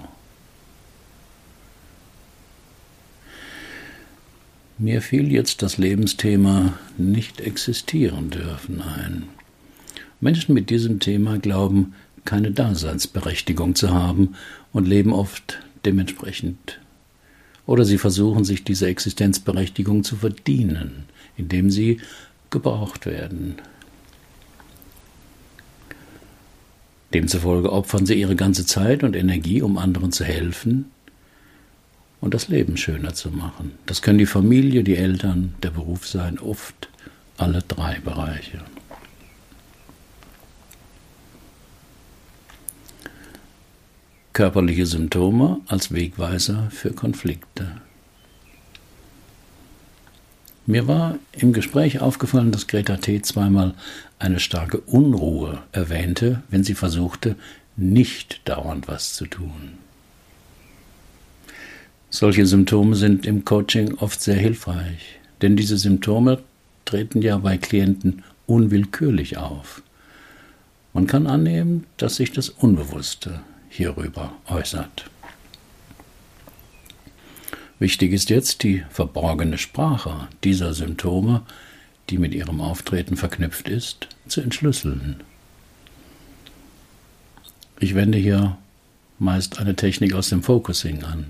Mir 4.77 5.01
fiel 5.01 5.31
jetzt 5.31 5.61
das 5.61 5.77
Lebensthema 5.77 6.77
nicht 6.97 7.41
existieren 7.41 8.29
dürfen 8.29 8.81
ein. 8.81 9.34
Menschen 10.25 10.55
mit 10.55 10.71
diesem 10.71 10.99
Thema 10.99 11.37
glauben, 11.37 11.93
keine 12.25 12.49
Daseinsberechtigung 12.49 13.75
zu 13.75 13.91
haben 13.91 14.33
und 14.73 14.87
leben 14.87 15.13
oft 15.13 15.59
dementsprechend. 15.85 16.79
Oder 17.67 17.85
sie 17.85 17.99
versuchen 17.99 18.43
sich 18.43 18.63
diese 18.63 18.87
Existenzberechtigung 18.87 20.03
zu 20.03 20.15
verdienen, 20.15 21.03
indem 21.37 21.69
sie 21.69 22.01
gebraucht 22.49 23.05
werden. 23.05 23.57
Demzufolge 27.13 27.71
opfern 27.71 28.07
sie 28.07 28.15
ihre 28.15 28.35
ganze 28.35 28.65
Zeit 28.65 29.03
und 29.03 29.15
Energie, 29.15 29.61
um 29.61 29.77
anderen 29.77 30.11
zu 30.11 30.23
helfen 30.23 30.85
und 32.19 32.33
das 32.33 32.47
Leben 32.47 32.77
schöner 32.77 33.13
zu 33.13 33.29
machen. 33.29 33.73
Das 33.85 34.01
können 34.01 34.17
die 34.17 34.25
Familie, 34.25 34.83
die 34.83 34.97
Eltern, 34.97 35.53
der 35.61 35.69
Beruf 35.69 36.07
sein, 36.07 36.39
oft 36.39 36.89
alle 37.37 37.61
drei 37.67 37.99
Bereiche. 37.99 38.61
Körperliche 44.35 44.85
Symptome 44.85 45.61
als 45.67 45.93
Wegweiser 45.93 46.67
für 46.69 46.91
Konflikte. 46.91 47.77
Mir 50.65 50.89
war 50.89 51.17
im 51.31 51.53
Gespräch 51.53 52.01
aufgefallen, 52.01 52.51
dass 52.51 52.67
Greta 52.67 52.97
T. 52.97 53.21
zweimal 53.21 53.75
eine 54.19 54.41
starke 54.41 54.79
Unruhe 54.81 55.59
erwähnte, 55.71 56.43
wenn 56.49 56.65
sie 56.65 56.75
versuchte, 56.75 57.37
nicht 57.77 58.41
dauernd 58.43 58.89
was 58.89 59.13
zu 59.13 59.25
tun. 59.25 59.77
Solche 62.09 62.45
Symptome 62.45 62.97
sind 62.97 63.25
im 63.25 63.45
Coaching 63.45 63.95
oft 63.95 64.21
sehr 64.21 64.35
hilfreich, 64.35 65.17
denn 65.41 65.55
diese 65.55 65.77
Symptome 65.77 66.39
treten 66.83 67.21
ja 67.21 67.37
bei 67.37 67.57
Klienten 67.57 68.23
unwillkürlich 68.47 69.37
auf. 69.37 69.81
Man 70.91 71.07
kann 71.07 71.25
annehmen, 71.25 71.85
dass 71.95 72.17
sich 72.17 72.33
das 72.33 72.49
Unbewusste 72.49 73.39
hierüber 73.75 74.31
äußert. 74.47 75.09
Wichtig 77.77 78.13
ist 78.13 78.29
jetzt 78.29 78.63
die 78.63 78.83
verborgene 78.89 79.57
Sprache 79.57 80.29
dieser 80.43 80.73
Symptome, 80.73 81.41
die 82.09 82.17
mit 82.17 82.33
ihrem 82.33 82.61
Auftreten 82.61 83.17
verknüpft 83.17 83.67
ist, 83.67 84.07
zu 84.27 84.39
entschlüsseln. 84.41 85.17
Ich 87.79 87.95
wende 87.95 88.17
hier 88.17 88.57
meist 89.19 89.59
eine 89.59 89.75
Technik 89.75 90.13
aus 90.13 90.29
dem 90.29 90.41
Focusing 90.41 91.03
an. 91.03 91.25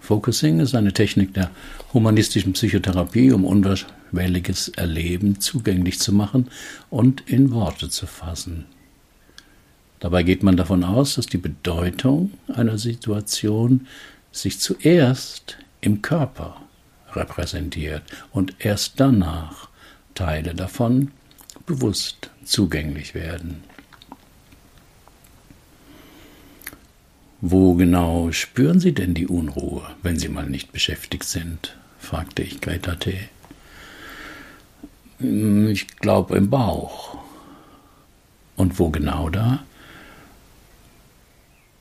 Focusing 0.00 0.60
ist 0.60 0.74
eine 0.74 0.92
Technik 0.92 1.34
der 1.34 1.50
humanistischen 1.92 2.52
Psychotherapie, 2.52 3.30
um 3.30 3.44
unschwelliges 3.44 4.68
Erleben 4.70 5.40
zugänglich 5.40 6.00
zu 6.00 6.12
machen 6.12 6.48
und 6.90 7.22
in 7.28 7.52
Worte 7.52 7.88
zu 7.88 8.06
fassen. 8.06 8.66
Dabei 10.04 10.22
geht 10.22 10.42
man 10.42 10.58
davon 10.58 10.84
aus, 10.84 11.14
dass 11.14 11.24
die 11.24 11.38
Bedeutung 11.38 12.32
einer 12.54 12.76
Situation 12.76 13.86
sich 14.32 14.60
zuerst 14.60 15.56
im 15.80 16.02
Körper 16.02 16.60
repräsentiert 17.12 18.02
und 18.30 18.54
erst 18.58 19.00
danach 19.00 19.70
Teile 20.14 20.54
davon 20.54 21.10
bewusst 21.64 22.28
zugänglich 22.44 23.14
werden. 23.14 23.64
Wo 27.40 27.72
genau 27.72 28.30
spüren 28.30 28.80
Sie 28.80 28.92
denn 28.92 29.14
die 29.14 29.26
Unruhe, 29.26 29.88
wenn 30.02 30.18
Sie 30.18 30.28
mal 30.28 30.46
nicht 30.50 30.70
beschäftigt 30.70 31.24
sind? 31.24 31.78
fragte 31.98 32.42
ich 32.42 32.60
Greta 32.60 32.96
T. 32.96 33.30
Ich 35.18 35.96
glaube 35.96 36.36
im 36.36 36.50
Bauch. 36.50 37.16
Und 38.54 38.78
wo 38.78 38.90
genau 38.90 39.30
da? 39.30 39.64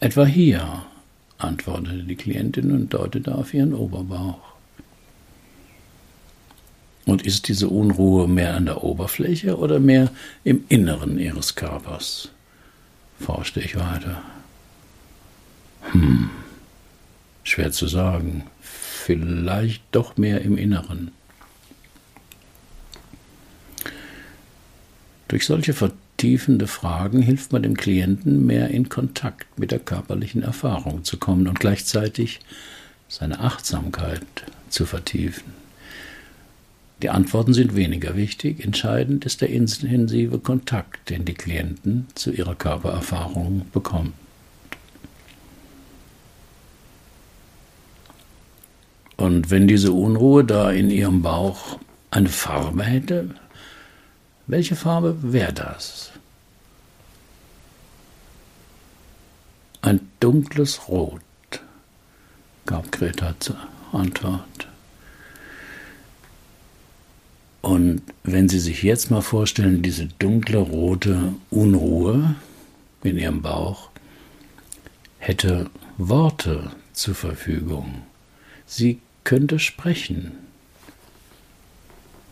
Etwa 0.03 0.25
hier, 0.25 0.83
antwortete 1.37 2.03
die 2.03 2.17
Klientin 2.17 2.73
und 2.73 2.93
deutete 2.93 3.33
auf 3.35 3.53
ihren 3.53 3.73
Oberbauch. 3.73 4.37
Und 7.05 7.21
ist 7.21 7.47
diese 7.47 7.69
Unruhe 7.69 8.27
mehr 8.27 8.57
an 8.57 8.65
der 8.65 8.83
Oberfläche 8.83 9.57
oder 9.57 9.79
mehr 9.79 10.11
im 10.43 10.65
Inneren 10.67 11.19
ihres 11.19 11.55
Körpers? 11.55 12.31
forschte 13.17 13.61
ich 13.61 13.77
weiter. 13.77 14.21
Hm, 15.93 16.29
schwer 17.45 17.71
zu 17.71 17.87
sagen. 17.87 18.43
Vielleicht 18.59 19.83
doch 19.93 20.17
mehr 20.17 20.41
im 20.41 20.57
Inneren. 20.57 21.13
Durch 25.29 25.45
solche 25.45 25.73
tiefende 26.23 26.67
Fragen 26.67 27.21
hilft 27.21 27.51
man 27.51 27.63
dem 27.63 27.75
Klienten, 27.75 28.45
mehr 28.45 28.69
in 28.69 28.87
Kontakt 28.87 29.59
mit 29.59 29.71
der 29.71 29.79
körperlichen 29.79 30.41
Erfahrung 30.41 31.03
zu 31.03 31.17
kommen 31.17 31.49
und 31.49 31.59
gleichzeitig 31.59 32.39
seine 33.09 33.41
Achtsamkeit 33.41 34.23
zu 34.69 34.85
vertiefen. 34.85 35.51
Die 37.01 37.09
Antworten 37.09 37.53
sind 37.53 37.75
weniger 37.75 38.15
wichtig, 38.15 38.63
entscheidend 38.63 39.25
ist 39.25 39.41
der 39.41 39.49
intensive 39.49 40.39
Kontakt, 40.39 41.09
den 41.09 41.25
die 41.25 41.33
Klienten 41.33 42.07
zu 42.15 42.31
ihrer 42.31 42.55
Körpererfahrung 42.55 43.65
bekommen. 43.73 44.13
Und 49.17 49.51
wenn 49.51 49.67
diese 49.67 49.91
Unruhe 49.91 50.45
da 50.45 50.71
in 50.71 50.89
ihrem 50.89 51.21
Bauch 51.21 51.79
eine 52.11 52.29
Farbe 52.29 52.83
hätte, 52.83 53.35
welche 54.47 54.75
Farbe 54.75 55.17
wäre 55.21 55.53
das? 55.53 56.11
Ein 59.81 59.99
dunkles 60.19 60.87
Rot, 60.87 61.21
gab 62.65 62.91
Greta 62.91 63.35
zur 63.39 63.57
Antwort. 63.91 64.67
Und 67.61 68.01
wenn 68.23 68.49
Sie 68.49 68.59
sich 68.59 68.83
jetzt 68.83 69.09
mal 69.09 69.21
vorstellen, 69.21 69.81
diese 69.81 70.07
dunkle 70.19 70.57
rote 70.57 71.33
Unruhe 71.49 72.35
in 73.03 73.17
Ihrem 73.17 73.41
Bauch 73.41 73.89
hätte 75.19 75.69
Worte 75.97 76.71
zur 76.91 77.15
Verfügung. 77.15 78.03
Sie 78.65 78.99
könnte 79.23 79.59
sprechen. 79.59 80.33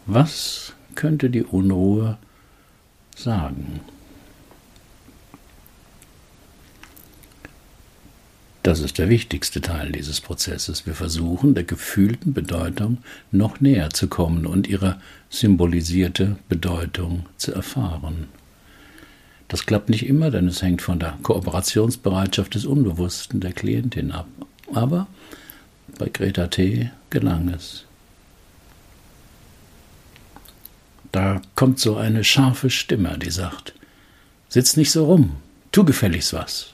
Was 0.05 0.73
könnte 0.95 1.29
die 1.29 1.43
Unruhe 1.43 2.17
sagen? 3.15 3.81
Das 8.63 8.79
ist 8.79 8.99
der 8.99 9.09
wichtigste 9.09 9.59
Teil 9.59 9.91
dieses 9.91 10.21
Prozesses. 10.21 10.85
Wir 10.85 10.93
versuchen, 10.93 11.55
der 11.55 11.63
gefühlten 11.63 12.33
Bedeutung 12.33 12.99
noch 13.31 13.59
näher 13.59 13.89
zu 13.89 14.07
kommen 14.07 14.45
und 14.45 14.67
ihre 14.67 15.01
symbolisierte 15.31 16.37
Bedeutung 16.47 17.25
zu 17.37 17.53
erfahren. 17.53 18.27
Das 19.47 19.65
klappt 19.65 19.89
nicht 19.89 20.05
immer, 20.05 20.29
denn 20.29 20.47
es 20.47 20.61
hängt 20.61 20.83
von 20.83 20.99
der 20.99 21.17
Kooperationsbereitschaft 21.23 22.53
des 22.53 22.65
Unbewussten 22.65 23.39
der 23.39 23.51
Klientin 23.51 24.11
ab. 24.11 24.27
Aber 24.73 25.07
bei 25.97 26.07
Greta 26.07 26.47
T. 26.47 26.91
gelang 27.09 27.49
es. 27.49 27.85
Da 31.11 31.41
kommt 31.55 31.79
so 31.79 31.97
eine 31.97 32.23
scharfe 32.23 32.69
Stimme, 32.69 33.17
die 33.17 33.31
sagt, 33.31 33.73
Sitz 34.49 34.77
nicht 34.77 34.91
so 34.91 35.05
rum, 35.05 35.37
tu 35.71 35.83
gefälligst 35.83 36.33
was. 36.33 36.73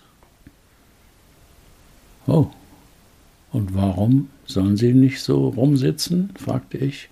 Oh, 2.28 2.52
und 3.52 3.74
warum 3.74 4.30
sollen 4.46 4.78
Sie 4.78 4.94
nicht 4.94 5.22
so 5.22 5.50
rumsitzen? 5.50 6.34
fragte 6.38 6.78
ich. 6.78 7.10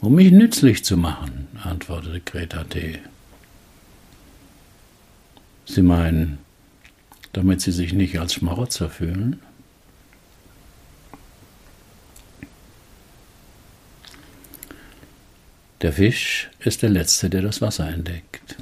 Um 0.00 0.14
mich 0.14 0.30
nützlich 0.30 0.84
zu 0.84 0.96
machen, 0.96 1.48
antwortete 1.62 2.20
Greta 2.20 2.64
T. 2.64 2.98
Sie 5.66 5.82
meinen, 5.82 6.38
damit 7.32 7.60
Sie 7.60 7.72
sich 7.72 7.92
nicht 7.92 8.18
als 8.18 8.34
Schmarotzer 8.34 8.90
fühlen? 8.90 9.40
Der 15.80 15.92
Fisch 15.92 16.50
ist 16.58 16.82
der 16.82 16.90
Letzte, 16.90 17.30
der 17.30 17.42
das 17.42 17.60
Wasser 17.60 17.88
entdeckt. 17.88 18.56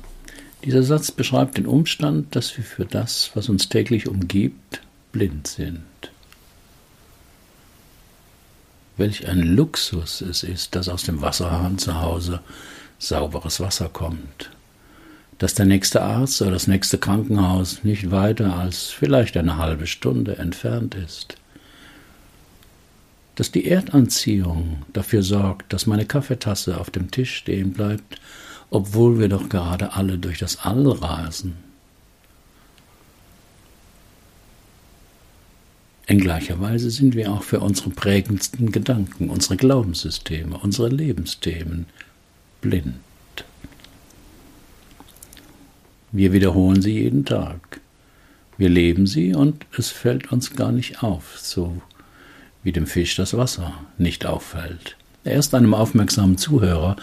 Dieser 0.64 0.82
Satz 0.82 1.11
beschreibt 1.11 1.56
den 1.56 1.66
Umstand, 1.66 2.37
dass 2.37 2.54
wir 2.58 2.64
für 2.64 2.85
das, 2.85 3.30
was 3.35 3.49
uns 3.49 3.70
täglich 3.70 4.06
umgibt, 4.06 4.82
blind 5.12 5.46
sind. 5.46 5.80
Welch 8.99 9.28
ein 9.28 9.40
Luxus 9.40 10.20
es 10.20 10.42
ist, 10.42 10.75
dass 10.75 10.90
aus 10.90 11.04
dem 11.04 11.23
Wasserhahn 11.23 11.78
zu 11.78 12.00
Hause 12.00 12.40
sauberes 12.99 13.61
Wasser 13.61 13.88
kommt, 13.88 14.50
dass 15.38 15.54
der 15.54 15.66
nächste 15.66 16.02
Arzt 16.02 16.42
oder 16.42 16.52
das 16.52 16.66
nächste 16.66 16.99
Krankenhaus 16.99 17.82
nicht 17.82 18.11
weiter 18.11 18.56
als 18.56 18.87
vielleicht 18.87 19.37
eine 19.38 19.56
halbe 19.56 19.87
Stunde 19.87 20.37
entfernt 20.37 20.94
ist, 20.94 21.37
dass 23.36 23.52
die 23.52 23.66
Erdanziehung 23.66 24.82
dafür 24.92 25.22
sorgt, 25.22 25.72
dass 25.72 25.86
meine 25.86 26.06
Kaffeetasse 26.06 26.80
auf 26.80 26.90
dem 26.90 27.10
Tisch 27.10 27.36
stehen 27.36 27.72
bleibt 27.72 28.20
obwohl 28.70 29.18
wir 29.18 29.28
doch 29.28 29.48
gerade 29.48 29.92
alle 29.94 30.18
durch 30.18 30.38
das 30.38 30.58
All 30.58 30.86
rasen. 30.88 31.56
In 36.08 36.20
gleicher 36.20 36.60
Weise 36.60 36.90
sind 36.90 37.16
wir 37.16 37.32
auch 37.32 37.42
für 37.42 37.60
unsere 37.60 37.90
prägendsten 37.90 38.70
Gedanken, 38.70 39.28
unsere 39.28 39.56
Glaubenssysteme, 39.56 40.56
unsere 40.56 40.88
Lebensthemen 40.88 41.86
blind. 42.60 42.94
Wir 46.12 46.32
wiederholen 46.32 46.80
sie 46.80 46.92
jeden 46.92 47.25
Tag. 47.25 47.80
Wir 48.56 48.68
leben 48.68 49.06
sie 49.06 49.34
und 49.34 49.66
es 49.76 49.90
fällt 49.90 50.32
uns 50.32 50.52
gar 50.54 50.70
nicht 50.70 51.02
auf, 51.02 51.38
so 51.38 51.82
wie 52.66 52.72
dem 52.72 52.88
Fisch 52.88 53.14
das 53.14 53.36
Wasser 53.36 53.74
nicht 53.96 54.26
auffällt. 54.26 54.96
Erst 55.22 55.54
einem 55.54 55.72
aufmerksamen 55.72 56.36
Zuhörer 56.36 56.96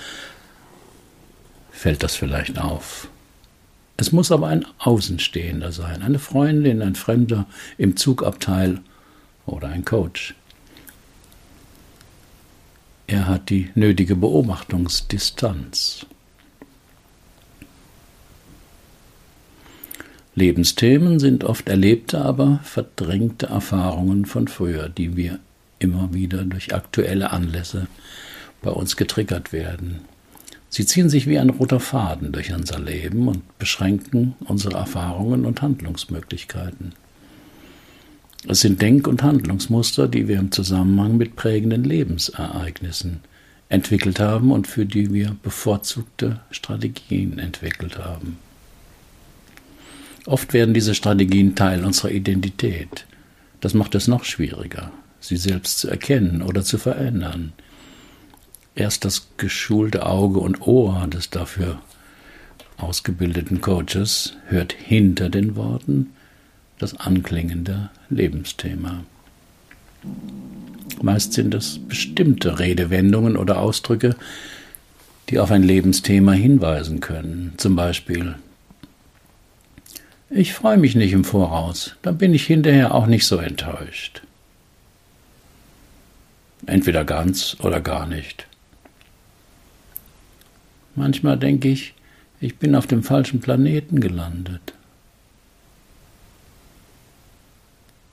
fällt 1.71 2.03
das 2.03 2.17
vielleicht 2.17 2.59
auf. 2.59 3.07
Es 3.95 4.11
muss 4.11 4.29
aber 4.33 4.49
ein 4.49 4.65
Außenstehender 4.79 5.71
sein, 5.71 6.01
eine 6.03 6.19
Freundin, 6.19 6.81
ein 6.81 6.95
Fremder 6.95 7.45
im 7.77 7.95
Zugabteil 7.95 8.81
oder 9.45 9.69
ein 9.69 9.85
Coach. 9.85 10.35
Er 13.07 13.29
hat 13.29 13.49
die 13.49 13.69
nötige 13.73 14.17
Beobachtungsdistanz. 14.17 16.05
Lebensthemen 20.35 21.21
sind 21.21 21.45
oft 21.45 21.69
erlebte, 21.69 22.19
aber 22.19 22.59
verdrängte 22.63 23.45
Erfahrungen 23.45 24.25
von 24.25 24.49
früher, 24.49 24.89
die 24.89 25.15
wir 25.15 25.39
immer 25.83 26.13
wieder 26.13 26.43
durch 26.45 26.73
aktuelle 26.73 27.31
Anlässe 27.31 27.87
bei 28.61 28.71
uns 28.71 28.95
getriggert 28.95 29.51
werden. 29.51 30.01
Sie 30.69 30.85
ziehen 30.85 31.09
sich 31.09 31.27
wie 31.27 31.37
ein 31.37 31.51
roter 31.51 31.79
Faden 31.79 32.31
durch 32.31 32.51
unser 32.51 32.79
Leben 32.79 33.27
und 33.27 33.59
beschränken 33.59 34.33
unsere 34.45 34.77
Erfahrungen 34.77 35.45
und 35.45 35.61
Handlungsmöglichkeiten. 35.61 36.93
Es 38.47 38.61
sind 38.61 38.81
Denk- 38.81 39.07
und 39.07 39.21
Handlungsmuster, 39.21 40.07
die 40.07 40.27
wir 40.27 40.39
im 40.39 40.51
Zusammenhang 40.51 41.17
mit 41.17 41.35
prägenden 41.35 41.83
Lebensereignissen 41.83 43.19
entwickelt 43.69 44.19
haben 44.19 44.51
und 44.51 44.67
für 44.67 44.85
die 44.85 45.13
wir 45.13 45.35
bevorzugte 45.43 46.39
Strategien 46.51 47.39
entwickelt 47.39 47.99
haben. 47.99 48.37
Oft 50.25 50.53
werden 50.53 50.73
diese 50.73 50.95
Strategien 50.95 51.55
Teil 51.55 51.83
unserer 51.83 52.11
Identität. 52.11 53.05
Das 53.61 53.73
macht 53.73 53.95
es 53.95 54.07
noch 54.07 54.23
schwieriger, 54.23 54.91
sie 55.27 55.37
selbst 55.37 55.79
zu 55.79 55.89
erkennen 55.89 56.41
oder 56.41 56.63
zu 56.63 56.77
verändern, 56.77 57.53
Erst 58.75 59.05
das 59.05 59.27
geschulte 59.37 60.05
Auge 60.05 60.39
und 60.39 60.65
Ohr 60.65 61.07
des 61.07 61.29
dafür 61.29 61.79
ausgebildeten 62.77 63.61
Coaches 63.61 64.35
hört 64.47 64.73
hinter 64.73 65.29
den 65.29 65.55
Worten 65.55 66.09
das 66.79 66.99
anklingende 66.99 67.91
Lebensthema. 68.09 69.03
Meist 71.01 71.33
sind 71.33 71.53
es 71.53 71.79
bestimmte 71.87 72.59
Redewendungen 72.59 73.37
oder 73.37 73.59
Ausdrücke, 73.59 74.15
die 75.29 75.39
auf 75.39 75.51
ein 75.51 75.63
Lebensthema 75.63 76.33
hinweisen 76.33 76.99
können. 76.99 77.53
Zum 77.57 77.75
Beispiel 77.75 78.35
Ich 80.31 80.53
freue 80.53 80.77
mich 80.77 80.95
nicht 80.95 81.13
im 81.13 81.23
Voraus, 81.23 81.95
dann 82.01 82.17
bin 82.17 82.33
ich 82.33 82.45
hinterher 82.47 82.95
auch 82.95 83.05
nicht 83.05 83.27
so 83.27 83.37
enttäuscht. 83.37 84.23
Entweder 86.65 87.03
ganz 87.03 87.57
oder 87.59 87.81
gar 87.81 88.05
nicht. 88.05 88.47
Manchmal 90.95 91.37
denke 91.37 91.69
ich, 91.69 91.93
ich 92.39 92.57
bin 92.57 92.75
auf 92.75 92.87
dem 92.87 93.03
falschen 93.03 93.39
Planeten 93.39 93.99
gelandet. 93.99 94.73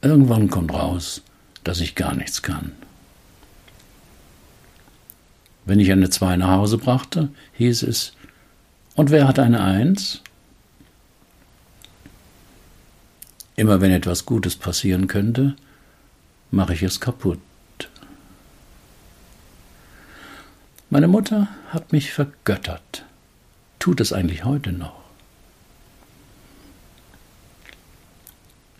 Irgendwann 0.03 0.49
kommt 0.49 0.73
raus, 0.73 1.23
dass 1.63 1.81
ich 1.81 1.95
gar 1.95 2.15
nichts 2.15 2.43
kann. 2.43 2.73
Wenn 5.67 5.79
ich 5.79 5.93
eine 5.93 6.11
Zwei 6.11 6.37
nach 6.37 6.57
Hause 6.57 6.79
brachte, 6.79 7.29
hieß 7.55 7.83
es, 7.83 8.15
und 8.97 9.11
wer 9.11 9.29
hat 9.29 9.39
eine 9.39 9.63
Eins? 9.63 10.23
Immer 13.57 13.81
wenn 13.81 13.93
etwas 13.93 14.25
Gutes 14.25 14.57
passieren 14.57 15.07
könnte, 15.07 15.55
mache 16.51 16.75
ich 16.75 16.83
es 16.83 16.99
kaputt. 16.99 17.41
Meine 20.93 21.07
Mutter 21.07 21.47
hat 21.69 21.93
mich 21.93 22.13
vergöttert, 22.13 23.05
tut 23.79 24.01
es 24.01 24.13
eigentlich 24.13 24.45
heute 24.45 24.73
noch. 24.73 25.01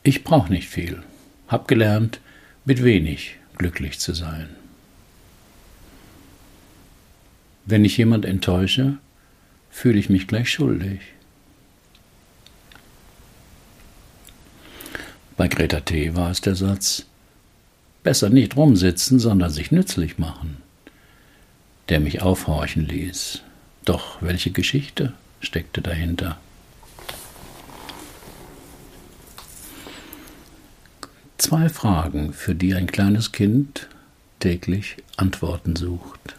Ich 0.03 0.25
brauche 0.25 0.53
nicht 0.53 0.69
viel, 0.69 1.05
hab 1.47 1.69
gelernt, 1.69 2.19
mit 2.65 2.83
wenig 2.83 3.37
glücklich 3.57 4.01
zu 4.01 4.13
sein. 4.13 4.49
Wenn 7.65 7.85
ich 7.85 7.97
jemand 7.97 8.25
enttäusche, 8.25 8.99
fühle 9.71 10.01
ich 10.01 10.11
mich 10.11 10.27
gleich 10.27 10.51
schuldig. 10.51 10.99
Bei 15.37 15.47
Greta 15.47 15.79
T. 15.79 16.17
war 16.17 16.33
es 16.33 16.41
der 16.41 16.57
Satz, 16.57 17.07
besser 18.03 18.31
nicht 18.31 18.57
rumsitzen, 18.57 19.21
sondern 19.21 19.51
sich 19.51 19.71
nützlich 19.71 20.19
machen 20.19 20.61
der 21.91 22.01
mich 22.01 22.23
aufhorchen 22.23 22.87
ließ. 22.87 23.43
Doch 23.85 24.23
welche 24.23 24.51
Geschichte 24.51 25.13
steckte 25.41 25.83
dahinter? 25.83 26.39
Zwei 31.37 31.69
Fragen, 31.69 32.33
für 32.33 32.55
die 32.55 32.75
ein 32.75 32.87
kleines 32.87 33.33
Kind 33.33 33.89
täglich 34.39 34.97
Antworten 35.17 35.75
sucht. 35.75 36.37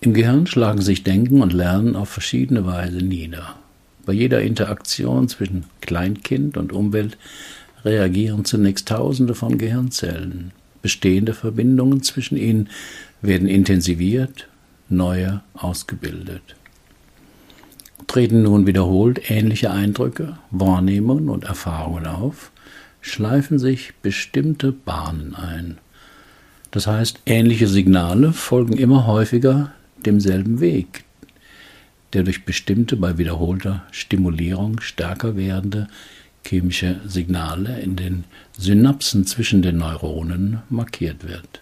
Im 0.00 0.14
Gehirn 0.14 0.46
schlagen 0.46 0.82
sich 0.82 1.02
Denken 1.02 1.42
und 1.42 1.52
Lernen 1.52 1.96
auf 1.96 2.08
verschiedene 2.08 2.66
Weise 2.66 2.98
nieder. 2.98 3.56
Bei 4.04 4.12
jeder 4.12 4.42
Interaktion 4.42 5.28
zwischen 5.28 5.64
Kleinkind 5.80 6.56
und 6.56 6.72
Umwelt 6.72 7.16
reagieren 7.84 8.44
zunächst 8.44 8.88
Tausende 8.88 9.34
von 9.34 9.58
Gehirnzellen. 9.58 10.52
Bestehende 10.82 11.32
Verbindungen 11.32 12.02
zwischen 12.02 12.36
ihnen 12.36 12.68
werden 13.20 13.48
intensiviert, 13.48 14.48
neue 14.88 15.42
ausgebildet. 15.54 16.42
Treten 18.08 18.42
nun 18.42 18.66
wiederholt 18.66 19.30
ähnliche 19.30 19.70
Eindrücke, 19.70 20.36
Wahrnehmungen 20.50 21.28
und 21.28 21.44
Erfahrungen 21.44 22.06
auf, 22.06 22.50
schleifen 23.00 23.58
sich 23.58 23.94
bestimmte 24.02 24.72
Bahnen 24.72 25.34
ein. 25.34 25.78
Das 26.72 26.86
heißt, 26.86 27.20
ähnliche 27.26 27.68
Signale 27.68 28.32
folgen 28.32 28.76
immer 28.76 29.06
häufiger 29.06 29.72
demselben 30.04 30.60
Weg, 30.60 31.04
der 32.12 32.22
durch 32.22 32.44
bestimmte 32.44 32.96
bei 32.96 33.18
wiederholter 33.18 33.84
Stimulierung 33.92 34.80
stärker 34.80 35.36
werdende 35.36 35.88
chemische 36.44 37.00
Signale 37.06 37.80
in 37.80 37.96
den 37.96 38.24
Synapsen 38.58 39.26
zwischen 39.26 39.62
den 39.62 39.78
Neuronen 39.78 40.62
markiert 40.68 41.26
wird. 41.26 41.60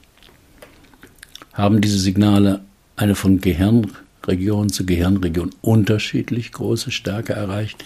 Haben 1.53 1.81
diese 1.81 1.99
Signale 1.99 2.61
eine 2.97 3.15
von 3.15 3.41
Gehirnregion 3.41 4.71
zu 4.71 4.87
Gehirnregion 4.87 5.51
unterschiedlich 5.63 6.53
große 6.53 6.91
Stärke 6.91 7.33
erreicht, 7.33 7.85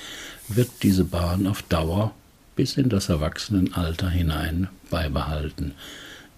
wird 0.48 0.70
diese 0.82 1.04
Bahn 1.04 1.46
auf 1.46 1.62
Dauer 1.62 2.14
bis 2.56 2.76
in 2.76 2.88
das 2.88 3.08
Erwachsenenalter 3.08 4.08
hinein 4.10 4.68
beibehalten. 4.90 5.72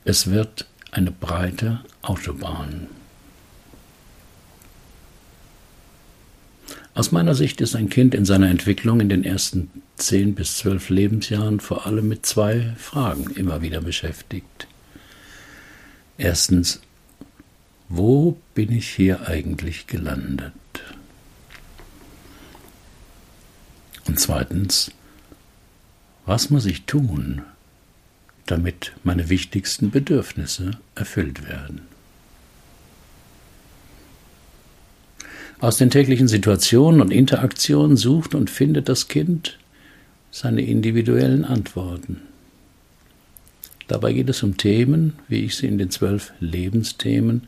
Es 0.04 0.30
wird 0.30 0.66
eine 0.92 1.10
breite 1.10 1.80
Autobahn. 2.02 2.86
Aus 6.96 7.12
meiner 7.12 7.34
Sicht 7.34 7.60
ist 7.60 7.76
ein 7.76 7.90
Kind 7.90 8.14
in 8.14 8.24
seiner 8.24 8.48
Entwicklung 8.48 9.00
in 9.00 9.10
den 9.10 9.22
ersten 9.22 9.70
zehn 9.96 10.34
bis 10.34 10.56
zwölf 10.56 10.88
Lebensjahren 10.88 11.60
vor 11.60 11.84
allem 11.84 12.08
mit 12.08 12.24
zwei 12.24 12.74
Fragen 12.78 13.30
immer 13.32 13.60
wieder 13.60 13.82
beschäftigt. 13.82 14.66
Erstens, 16.16 16.80
wo 17.90 18.38
bin 18.54 18.72
ich 18.72 18.88
hier 18.88 19.28
eigentlich 19.28 19.86
gelandet? 19.86 20.54
Und 24.06 24.18
zweitens, 24.18 24.90
was 26.24 26.48
muss 26.48 26.64
ich 26.64 26.84
tun, 26.84 27.42
damit 28.46 28.94
meine 29.04 29.28
wichtigsten 29.28 29.90
Bedürfnisse 29.90 30.70
erfüllt 30.94 31.46
werden? 31.46 31.85
Aus 35.58 35.78
den 35.78 35.90
täglichen 35.90 36.28
Situationen 36.28 37.00
und 37.00 37.10
Interaktionen 37.10 37.96
sucht 37.96 38.34
und 38.34 38.50
findet 38.50 38.88
das 38.88 39.08
Kind 39.08 39.58
seine 40.30 40.60
individuellen 40.60 41.44
Antworten. 41.44 42.20
Dabei 43.88 44.12
geht 44.12 44.28
es 44.28 44.42
um 44.42 44.56
Themen, 44.56 45.14
wie 45.28 45.44
ich 45.44 45.56
sie 45.56 45.66
in 45.66 45.78
den 45.78 45.90
zwölf 45.90 46.32
Lebensthemen 46.40 47.46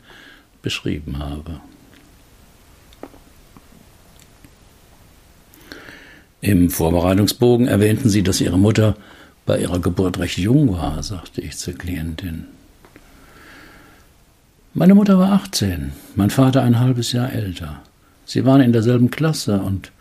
beschrieben 0.61 1.19
habe. 1.19 1.59
Im 6.41 6.69
Vorbereitungsbogen 6.69 7.67
erwähnten 7.67 8.09
Sie, 8.09 8.23
dass 8.23 8.39
Ihre 8.39 8.57
Mutter 8.57 8.95
bei 9.45 9.59
ihrer 9.59 9.79
Geburt 9.79 10.19
recht 10.19 10.37
jung 10.37 10.71
war, 10.71 11.03
sagte 11.03 11.41
ich 11.41 11.57
zur 11.57 11.73
Klientin. 11.73 12.45
Meine 14.73 14.95
Mutter 14.95 15.19
war 15.19 15.33
18, 15.33 15.91
mein 16.15 16.29
Vater 16.29 16.61
ein 16.61 16.79
halbes 16.79 17.11
Jahr 17.11 17.33
älter. 17.33 17.81
Sie 18.29 18.45
waren 18.45 18.61
in 18.61 18.73
derselben 18.73 19.09
Klasse 19.09 19.59
und 19.59 19.91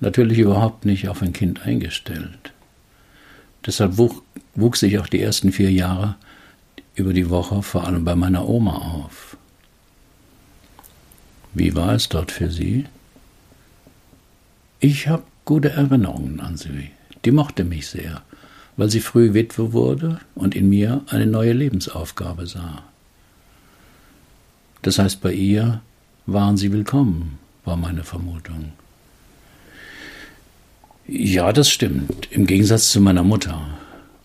natürlich 0.00 0.36
überhaupt 0.36 0.84
nicht 0.84 1.08
auf 1.08 1.22
ein 1.22 1.32
Kind 1.32 1.62
eingestellt. 1.62 2.52
Deshalb 3.64 3.96
wuchs 3.96 4.82
ich 4.82 4.98
auch 4.98 5.06
die 5.06 5.22
ersten 5.22 5.52
vier 5.52 5.72
Jahre 5.72 6.16
über 6.96 7.14
die 7.14 7.30
Woche 7.30 7.62
vor 7.62 7.86
allem 7.86 8.04
bei 8.04 8.14
meiner 8.14 8.46
Oma 8.46 8.76
auf. 8.76 9.38
Wie 11.54 11.74
war 11.74 11.94
es 11.94 12.10
dort 12.10 12.30
für 12.30 12.50
Sie? 12.50 12.84
Ich 14.80 15.08
habe 15.08 15.22
gute 15.46 15.70
Erinnerungen 15.70 16.40
an 16.40 16.58
sie. 16.58 16.90
Die 17.24 17.30
mochte 17.30 17.64
mich 17.64 17.86
sehr, 17.86 18.20
weil 18.76 18.90
sie 18.90 19.00
früh 19.00 19.32
Witwe 19.32 19.72
wurde 19.72 20.20
und 20.34 20.54
in 20.54 20.68
mir 20.68 21.04
eine 21.06 21.26
neue 21.26 21.54
Lebensaufgabe 21.54 22.46
sah. 22.46 22.82
Das 24.82 24.98
heißt, 24.98 25.22
bei 25.22 25.32
ihr 25.32 25.80
waren 26.26 26.58
sie 26.58 26.70
willkommen, 26.70 27.38
war 27.68 27.76
meine 27.76 28.02
Vermutung. 28.02 28.72
Ja, 31.06 31.52
das 31.52 31.68
stimmt. 31.70 32.26
Im 32.30 32.46
Gegensatz 32.46 32.90
zu 32.90 33.00
meiner 33.00 33.22
Mutter. 33.22 33.60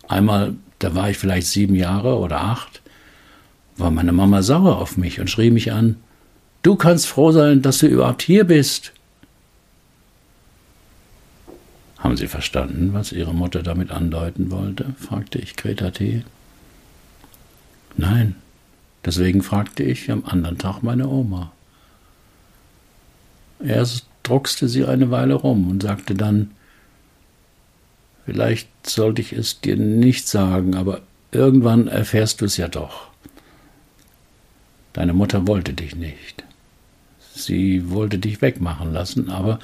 Einmal, 0.08 0.54
da 0.78 0.94
war 0.94 1.10
ich 1.10 1.18
vielleicht 1.18 1.48
sieben 1.48 1.74
Jahre 1.74 2.16
oder 2.18 2.40
acht, 2.40 2.80
war 3.76 3.90
meine 3.90 4.12
Mama 4.12 4.42
sauer 4.42 4.78
auf 4.78 4.96
mich 4.96 5.20
und 5.20 5.28
schrie 5.28 5.50
mich 5.50 5.72
an, 5.72 5.96
Du 6.62 6.76
kannst 6.76 7.06
froh 7.06 7.30
sein, 7.30 7.60
dass 7.60 7.78
du 7.78 7.86
überhaupt 7.86 8.22
hier 8.22 8.44
bist. 8.44 8.92
Haben 11.98 12.16
Sie 12.16 12.28
verstanden, 12.28 12.94
was 12.94 13.12
Ihre 13.12 13.34
Mutter 13.34 13.62
damit 13.62 13.90
andeuten 13.90 14.50
wollte? 14.50 14.94
fragte 14.98 15.38
ich 15.38 15.56
Greta 15.56 15.90
T. 15.90 16.24
Nein, 17.98 18.36
deswegen 19.04 19.42
fragte 19.42 19.82
ich 19.82 20.10
am 20.10 20.24
anderen 20.24 20.56
Tag 20.56 20.82
meine 20.82 21.06
Oma. 21.08 21.52
Erst 23.64 24.06
druckste 24.22 24.68
sie 24.68 24.84
eine 24.84 25.10
Weile 25.10 25.34
rum 25.34 25.70
und 25.70 25.82
sagte 25.82 26.14
dann, 26.14 26.50
vielleicht 28.26 28.68
sollte 28.88 29.22
ich 29.22 29.32
es 29.32 29.60
dir 29.60 29.76
nicht 29.76 30.28
sagen, 30.28 30.74
aber 30.74 31.00
irgendwann 31.32 31.88
erfährst 31.88 32.40
du 32.40 32.44
es 32.44 32.56
ja 32.56 32.68
doch. 32.68 33.08
Deine 34.92 35.14
Mutter 35.14 35.46
wollte 35.46 35.72
dich 35.72 35.96
nicht. 35.96 36.44
Sie 37.34 37.90
wollte 37.90 38.18
dich 38.18 38.42
wegmachen 38.42 38.92
lassen, 38.92 39.30
aber 39.30 39.58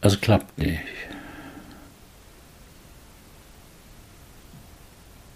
es 0.00 0.20
klappt 0.20 0.58
nicht. 0.58 0.82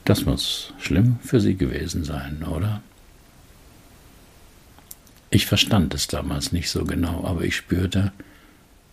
Das 0.05 0.25
muss 0.25 0.73
schlimm 0.79 1.19
für 1.23 1.41
sie 1.41 1.55
gewesen 1.55 2.03
sein, 2.03 2.45
oder? 2.45 2.83
Ich 5.35 5.47
verstand 5.47 5.95
es 5.95 6.09
damals 6.09 6.53
nicht 6.53 6.68
so 6.68 6.85
genau, 6.85 7.25
aber 7.25 7.40
ich 7.40 7.57
spürte, 7.57 8.12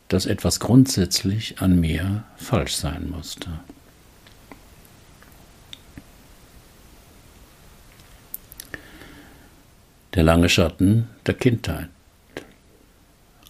dass 0.07 0.25
etwas 0.25 0.61
grundsätzlich 0.61 1.59
an 1.59 1.77
mir 1.81 2.23
falsch 2.37 2.75
sein 2.75 3.09
musste. 3.09 3.49
Der 10.13 10.23
lange 10.23 10.47
Schatten 10.47 11.09
der 11.25 11.33
Kindheit. 11.33 11.89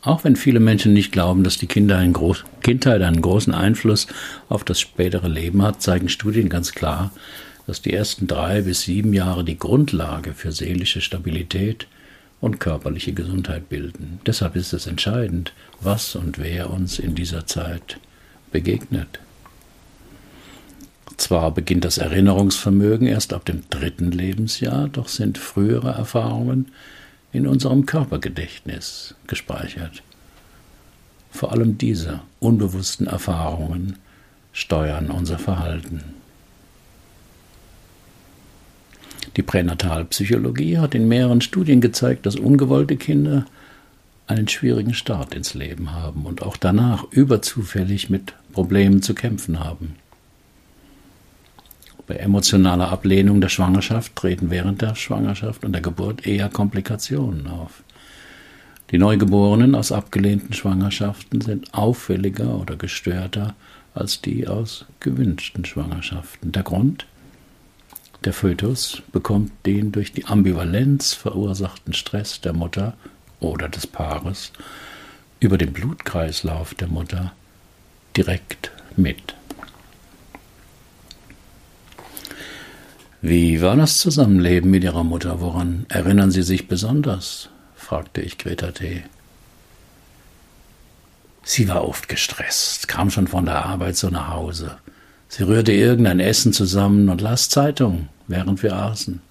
Auch 0.02 0.24
wenn 0.24 0.36
viele 0.36 0.60
Menschen 0.60 0.92
nicht 0.92 1.12
glauben, 1.12 1.44
dass 1.44 1.60
die 1.60 1.68
Kindheit 1.68 2.00
einen, 2.00 2.18
Kindheit 2.64 3.04
einen 3.04 3.22
großen 3.22 3.54
Einfluss 3.54 4.08
auf 4.50 4.64
das 4.64 4.80
spätere 4.80 5.28
Leben 5.28 5.62
hat, 5.62 5.84
zeigen 5.84 6.10
Studien 6.10 6.50
ganz 6.50 6.72
klar, 6.72 7.12
dass 7.68 7.84
die 7.84 7.94
ersten 7.94 8.26
drei 8.26 8.64
bis 8.64 8.82
sieben 8.82 9.14
Jahre 9.14 9.44
die 9.44 9.60
Grundlage 9.60 10.34
für 10.34 10.52
seelische 10.52 11.02
Stabilität, 11.02 11.86
und 12.42 12.60
körperliche 12.60 13.14
Gesundheit 13.14 13.70
bilden. 13.70 14.20
Deshalb 14.26 14.56
ist 14.56 14.74
es 14.74 14.88
entscheidend, 14.88 15.54
was 15.82 16.16
und 16.16 16.38
wer 16.40 16.70
uns 16.70 17.00
in 17.00 17.16
dieser 17.16 17.46
Zeit 17.46 18.00
begegnet. 18.52 19.20
Zwar 21.18 21.52
beginnt 21.52 21.84
das 21.84 21.98
Erinnerungsvermögen 21.98 23.06
erst 23.06 23.34
ab 23.34 23.44
dem 23.44 23.64
dritten 23.70 24.12
Lebensjahr, 24.12 24.88
doch 24.88 25.10
sind 25.10 25.38
frühere 25.38 25.92
Erfahrungen 25.92 26.72
in 27.34 27.46
unserem 27.46 27.86
Körpergedächtnis 27.86 29.16
gespeichert. 29.28 30.02
Vor 31.30 31.52
allem 31.52 31.78
diese 31.78 32.22
unbewussten 32.40 33.08
Erfahrungen 33.08 33.98
steuern 34.54 35.12
unser 35.12 35.38
Verhalten. 35.38 36.19
Die 39.40 39.44
Pränatalpsychologie 39.44 40.80
hat 40.80 40.94
in 40.94 41.08
mehreren 41.08 41.40
Studien 41.40 41.80
gezeigt, 41.80 42.26
dass 42.26 42.36
ungewollte 42.36 42.98
Kinder 42.98 43.46
einen 44.28 44.50
schwierigen 44.50 44.94
Start 44.94 45.34
ins 45.34 45.54
Leben 45.54 45.94
haben 45.94 46.26
und 46.26 46.42
auch 46.42 46.58
danach 46.58 47.06
überzufällig 47.10 48.10
mit 48.10 48.34
Problemen 48.52 49.02
zu 49.02 49.14
kämpfen 49.14 49.62
haben. 49.62 49.96
Bei 52.06 52.16
emotionaler 52.16 52.90
Ablehnung 52.92 53.40
der 53.40 53.48
Schwangerschaft 53.48 54.14
treten 54.18 54.50
während 54.50 54.82
der 54.82 54.96
Schwangerschaft 54.96 55.64
und 55.64 55.72
der 55.72 55.82
Geburt 55.82 56.28
eher 56.28 56.50
Komplikationen 56.50 57.48
auf. 57.48 57.84
Die 58.92 58.98
Neugeborenen 58.98 59.74
aus 59.74 59.94
abgelehnten 59.94 60.52
Schwangerschaften 60.52 61.40
sind 61.40 61.74
auffälliger 61.74 62.60
oder 62.60 62.76
gestörter 62.76 63.56
als 63.94 64.20
die 64.20 64.50
aus 64.50 64.86
gewünschten 65.00 65.64
Schwangerschaften. 65.64 66.52
Der 66.52 66.64
Grund? 66.64 67.06
Der 68.26 68.34
Fötus 68.34 69.02
bekommt 69.14 69.52
den 69.66 69.94
durch 69.94 70.12
die 70.12 70.26
Ambivalenz 70.26 71.14
verursachten 71.14 71.94
Stress 71.94 72.42
der 72.42 72.52
Mutter 72.52 72.98
oder 73.40 73.70
des 73.70 73.88
Paares 73.88 74.52
über 75.40 75.58
den 75.58 75.72
Blutkreislauf 75.72 76.74
der 76.74 76.90
Mutter 76.90 77.32
direkt 78.18 78.72
mit. 78.98 79.36
Wie 83.22 83.62
war 83.62 83.78
das 83.78 84.00
Zusammenleben 84.00 84.70
mit 84.70 84.84
Ihrer 84.84 85.04
Mutter? 85.04 85.40
Woran 85.40 85.86
erinnern 85.90 86.32
Sie 86.32 86.44
sich 86.44 86.68
besonders? 86.68 87.50
fragte 87.76 88.22
ich 88.22 88.38
Greta 88.38 88.72
T. 88.72 89.04
Sie 91.44 91.68
war 91.68 91.88
oft 91.88 92.08
gestresst, 92.08 92.88
kam 92.88 93.10
schon 93.10 93.28
von 93.28 93.46
der 93.46 93.66
Arbeit 93.66 93.96
so 93.96 94.10
nach 94.10 94.30
Hause. 94.30 94.78
Sie 95.30 95.44
rührte 95.44 95.72
irgendein 95.72 96.20
Essen 96.20 96.54
zusammen 96.54 97.08
und 97.08 97.22
las 97.22 97.50
Zeitung, 97.50 98.10
während 98.28 98.64
wir 98.64 98.76
aßen. 98.76 99.22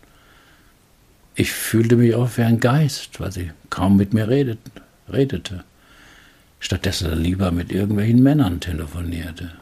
Ich 1.34 1.52
fühlte 1.52 1.96
mich 1.96 2.14
oft 2.14 2.38
wie 2.38 2.42
ein 2.42 2.60
Geist, 2.60 3.20
weil 3.20 3.32
sie 3.32 3.50
kaum 3.68 3.96
mit 3.96 4.14
mir 4.14 4.28
redet, 4.28 4.58
redete, 5.12 5.64
stattdessen 6.60 7.20
lieber 7.20 7.50
mit 7.50 7.72
irgendwelchen 7.72 8.22
Männern 8.22 8.60
telefonierte. 8.60 9.52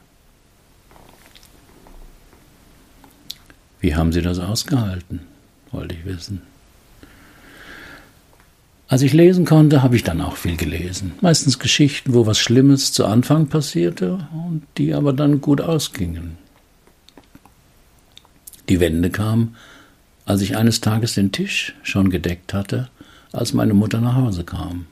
Wie 3.81 3.95
haben 3.95 4.13
Sie 4.13 4.23
das 4.23 4.39
ausgehalten? 4.39 5.21
wollte 5.71 5.95
ich 5.95 6.05
wissen. 6.05 6.43
Als 8.89 9.03
ich 9.03 9.13
lesen 9.13 9.45
konnte, 9.45 9.83
habe 9.83 9.97
ich 9.97 10.05
dann 10.05 10.21
auch 10.21 10.37
viel 10.37 10.57
gelesen. 10.57 11.13
Meistens 11.21 11.59
Geschichten, 11.59 12.15
wo 12.15 12.27
was 12.27 12.39
Schlimmes 12.39 12.93
zu 12.93 13.05
Anfang 13.05 13.49
passierte 13.49 14.29
und 14.33 14.63
die 14.79 14.95
aber 14.95 15.13
dann 15.13 15.41
gut 15.41 15.61
ausgingen. 15.61 16.39
Die 18.69 18.79
Wende 18.79 19.11
kam, 19.11 19.57
als 20.25 20.41
ich 20.41 20.57
eines 20.57 20.81
Tages 20.81 21.15
den 21.15 21.33
Tisch 21.33 21.75
schon 21.83 22.11
gedeckt 22.11 22.55
hatte, 22.55 22.89
als 23.33 23.53
meine 23.53 23.75
Mutter 23.75 24.01
nach 24.01 24.15
Hause 24.15 24.45
kam. 24.45 24.87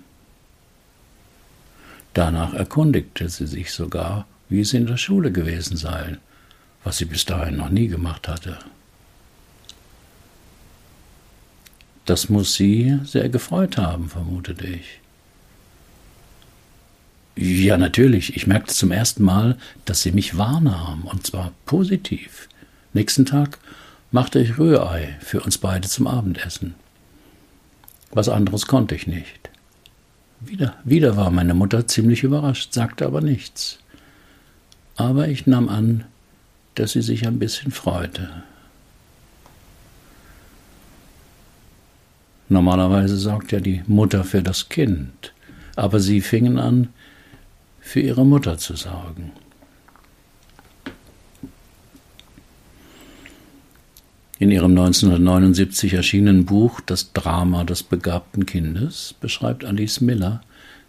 Danach 2.14 2.52
erkundigte 2.54 3.28
sie 3.28 3.46
sich 3.46 3.72
sogar, 3.72 4.26
wie 4.48 4.60
es 4.60 4.72
in 4.72 4.86
der 4.86 4.96
Schule 4.96 5.32
gewesen 5.32 5.76
sei, 5.76 6.18
was 6.84 6.98
sie 6.98 7.04
bis 7.04 7.24
dahin 7.24 7.56
noch 7.56 7.70
nie 7.70 7.88
gemacht 7.88 8.28
hatte. 8.28 8.58
Das 12.04 12.28
muss 12.28 12.54
sie 12.54 12.98
sehr 13.04 13.28
gefreut 13.28 13.78
haben, 13.78 14.08
vermutete 14.08 14.66
ich. 14.66 15.00
Ja, 17.36 17.76
natürlich. 17.76 18.36
Ich 18.36 18.46
merkte 18.46 18.74
zum 18.74 18.92
ersten 18.92 19.24
Mal, 19.24 19.56
dass 19.84 20.02
sie 20.02 20.12
mich 20.12 20.36
wahrnahm, 20.38 21.04
und 21.04 21.26
zwar 21.26 21.52
positiv. 21.66 22.48
Nächsten 22.92 23.26
Tag 23.26 23.58
machte 24.12 24.38
ich 24.38 24.58
Rührei 24.58 25.16
für 25.20 25.40
uns 25.40 25.58
beide 25.58 25.88
zum 25.88 26.06
Abendessen. 26.06 26.74
Was 28.12 28.28
anderes 28.28 28.66
konnte 28.66 28.94
ich 28.94 29.08
nicht. 29.08 29.50
Wieder, 30.40 30.76
wieder 30.84 31.16
war 31.16 31.30
meine 31.30 31.54
Mutter 31.54 31.88
ziemlich 31.88 32.22
überrascht, 32.22 32.72
sagte 32.72 33.06
aber 33.06 33.20
nichts. 33.20 33.78
Aber 34.94 35.26
ich 35.26 35.46
nahm 35.46 35.68
an, 35.68 36.04
dass 36.76 36.92
sie 36.92 37.02
sich 37.02 37.26
ein 37.26 37.40
bisschen 37.40 37.72
freute. 37.72 38.44
Normalerweise 42.54 43.16
sorgt 43.16 43.50
ja 43.50 43.58
die 43.58 43.82
Mutter 43.88 44.22
für 44.22 44.40
das 44.40 44.68
Kind, 44.68 45.32
aber 45.74 45.98
sie 45.98 46.20
fingen 46.20 46.56
an, 46.56 46.90
für 47.80 47.98
ihre 47.98 48.24
Mutter 48.24 48.58
zu 48.58 48.76
sorgen. 48.76 49.32
In 54.38 54.52
ihrem 54.52 54.70
1979 54.70 55.94
erschienenen 55.94 56.44
Buch 56.44 56.80
Das 56.80 57.12
Drama 57.12 57.64
des 57.64 57.82
begabten 57.82 58.46
Kindes 58.46 59.16
beschreibt 59.20 59.64
Alice 59.64 60.00
Miller, 60.00 60.40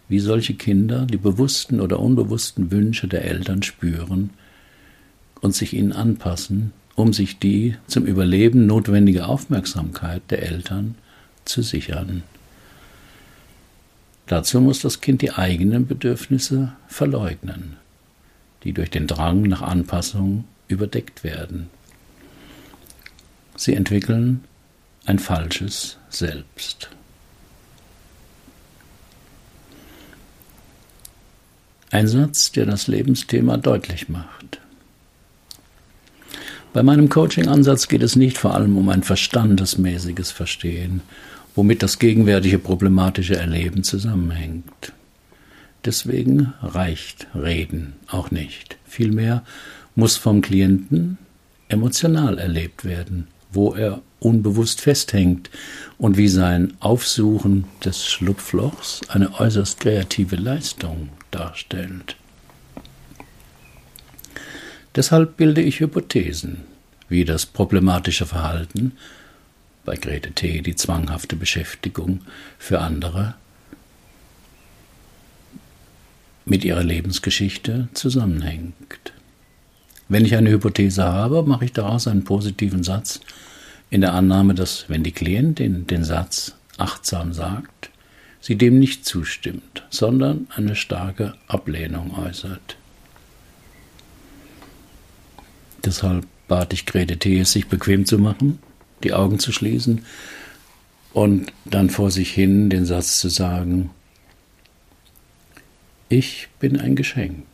wie 0.08 0.20
solche 0.20 0.54
Kinder 0.54 1.04
die 1.04 1.16
bewussten 1.16 1.80
oder 1.80 1.98
unbewussten 1.98 2.70
Wünsche 2.70 3.08
der 3.08 3.24
Eltern 3.24 3.64
spüren 3.64 4.30
und 5.40 5.52
sich 5.52 5.72
ihnen 5.72 5.92
anpassen, 5.92 6.70
um 6.94 7.12
sich 7.12 7.40
die 7.40 7.74
zum 7.88 8.06
Überleben 8.06 8.66
notwendige 8.66 9.26
Aufmerksamkeit 9.26 10.22
der 10.30 10.44
Eltern 10.44 10.94
zu 11.48 11.62
sichern. 11.62 12.22
Dazu 14.26 14.60
muss 14.60 14.80
das 14.80 15.00
Kind 15.00 15.22
die 15.22 15.32
eigenen 15.32 15.86
Bedürfnisse 15.86 16.72
verleugnen, 16.88 17.76
die 18.64 18.72
durch 18.72 18.90
den 18.90 19.06
Drang 19.06 19.42
nach 19.42 19.62
Anpassung 19.62 20.44
überdeckt 20.68 21.22
werden. 21.22 21.70
Sie 23.56 23.74
entwickeln 23.74 24.44
ein 25.04 25.18
falsches 25.18 25.96
Selbst. 26.10 26.90
Ein 31.90 32.08
Satz, 32.08 32.50
der 32.50 32.66
das 32.66 32.88
Lebensthema 32.88 33.56
deutlich 33.56 34.08
macht. 34.08 34.60
Bei 36.72 36.82
meinem 36.82 37.08
Coaching-Ansatz 37.08 37.88
geht 37.88 38.02
es 38.02 38.16
nicht 38.16 38.36
vor 38.36 38.54
allem 38.54 38.76
um 38.76 38.90
ein 38.90 39.02
verstandesmäßiges 39.02 40.30
Verstehen 40.32 41.00
womit 41.56 41.82
das 41.82 41.98
gegenwärtige 41.98 42.60
problematische 42.60 43.36
Erleben 43.36 43.82
zusammenhängt. 43.82 44.92
Deswegen 45.84 46.52
reicht 46.62 47.26
Reden 47.34 47.94
auch 48.08 48.30
nicht. 48.30 48.76
Vielmehr 48.84 49.42
muss 49.94 50.16
vom 50.16 50.42
Klienten 50.42 51.18
emotional 51.68 52.38
erlebt 52.38 52.84
werden, 52.84 53.26
wo 53.50 53.74
er 53.74 54.02
unbewusst 54.20 54.80
festhängt 54.80 55.50
und 55.98 56.16
wie 56.16 56.28
sein 56.28 56.74
Aufsuchen 56.80 57.64
des 57.84 58.06
Schlupflochs 58.06 59.00
eine 59.08 59.38
äußerst 59.40 59.80
kreative 59.80 60.36
Leistung 60.36 61.08
darstellt. 61.30 62.16
Deshalb 64.94 65.36
bilde 65.36 65.62
ich 65.62 65.80
Hypothesen, 65.80 66.62
wie 67.08 67.24
das 67.24 67.46
problematische 67.46 68.26
Verhalten 68.26 68.92
bei 69.86 69.96
Grete 69.96 70.32
T. 70.32 70.60
die 70.60 70.74
zwanghafte 70.74 71.36
Beschäftigung 71.36 72.20
für 72.58 72.80
andere 72.80 73.34
mit 76.44 76.64
ihrer 76.64 76.84
Lebensgeschichte 76.84 77.88
zusammenhängt. 77.94 79.12
Wenn 80.08 80.24
ich 80.24 80.36
eine 80.36 80.50
Hypothese 80.50 81.04
habe, 81.04 81.42
mache 81.42 81.64
ich 81.64 81.72
daraus 81.72 82.06
einen 82.06 82.24
positiven 82.24 82.82
Satz 82.82 83.20
in 83.88 84.00
der 84.00 84.12
Annahme, 84.12 84.54
dass, 84.54 84.88
wenn 84.88 85.02
die 85.02 85.12
Klientin 85.12 85.86
den 85.86 86.04
Satz 86.04 86.54
achtsam 86.76 87.32
sagt, 87.32 87.90
sie 88.40 88.56
dem 88.56 88.78
nicht 88.78 89.06
zustimmt, 89.06 89.84
sondern 89.88 90.46
eine 90.54 90.76
starke 90.76 91.34
Ablehnung 91.48 92.16
äußert. 92.18 92.76
Deshalb 95.84 96.26
bat 96.48 96.72
ich 96.72 96.86
Grete 96.86 97.16
T., 97.16 97.40
es 97.40 97.52
sich 97.52 97.68
bequem 97.68 98.04
zu 98.04 98.18
machen 98.18 98.58
die 99.02 99.12
Augen 99.12 99.38
zu 99.38 99.52
schließen 99.52 100.04
und 101.12 101.52
dann 101.64 101.90
vor 101.90 102.10
sich 102.10 102.32
hin 102.32 102.70
den 102.70 102.84
Satz 102.84 103.20
zu 103.20 103.28
sagen, 103.28 103.90
ich 106.08 106.48
bin 106.60 106.78
ein 106.78 106.94
Geschenk. 106.94 107.44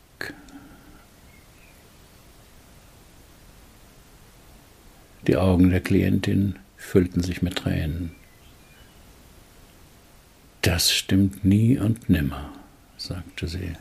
Die 5.27 5.37
Augen 5.37 5.69
der 5.69 5.79
Klientin 5.79 6.59
füllten 6.75 7.23
sich 7.23 7.41
mit 7.41 7.55
Tränen. 7.55 8.11
Das 10.61 10.91
stimmt 10.91 11.45
nie 11.45 11.77
und 11.77 12.09
nimmer, 12.09 12.49
sagte 12.97 13.47
sie. 13.47 13.73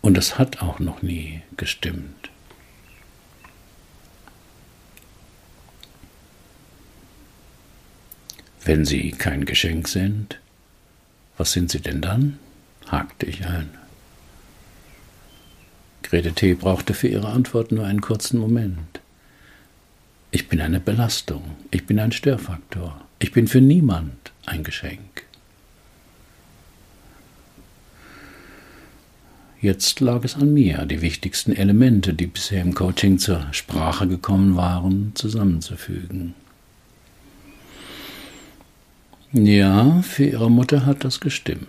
Und 0.00 0.18
es 0.18 0.38
hat 0.38 0.62
auch 0.62 0.80
noch 0.80 1.02
nie 1.02 1.42
gestimmt. 1.56 2.29
Wenn 8.64 8.84
Sie 8.84 9.12
kein 9.12 9.44
Geschenk 9.46 9.88
sind, 9.88 10.38
was 11.36 11.52
sind 11.52 11.70
Sie 11.70 11.80
denn 11.80 12.00
dann? 12.00 12.38
hakte 12.86 13.26
ich 13.26 13.46
ein. 13.46 13.70
Grete 16.02 16.32
T. 16.32 16.54
brauchte 16.54 16.92
für 16.92 17.08
ihre 17.08 17.28
Antwort 17.28 17.72
nur 17.72 17.86
einen 17.86 18.00
kurzen 18.00 18.38
Moment. 18.38 19.00
Ich 20.32 20.48
bin 20.48 20.60
eine 20.60 20.80
Belastung, 20.80 21.56
ich 21.70 21.86
bin 21.86 21.98
ein 21.98 22.12
Störfaktor, 22.12 23.00
ich 23.18 23.32
bin 23.32 23.48
für 23.48 23.60
niemand 23.60 24.32
ein 24.46 24.64
Geschenk. 24.64 25.24
Jetzt 29.60 30.00
lag 30.00 30.24
es 30.24 30.36
an 30.36 30.54
mir, 30.54 30.86
die 30.86 31.02
wichtigsten 31.02 31.52
Elemente, 31.52 32.14
die 32.14 32.26
bisher 32.26 32.62
im 32.62 32.74
Coaching 32.74 33.18
zur 33.18 33.46
Sprache 33.52 34.08
gekommen 34.08 34.56
waren, 34.56 35.12
zusammenzufügen. 35.14 36.34
Ja, 39.32 40.02
für 40.02 40.24
ihre 40.24 40.50
Mutter 40.50 40.86
hat 40.86 41.04
das 41.04 41.20
gestimmt. 41.20 41.68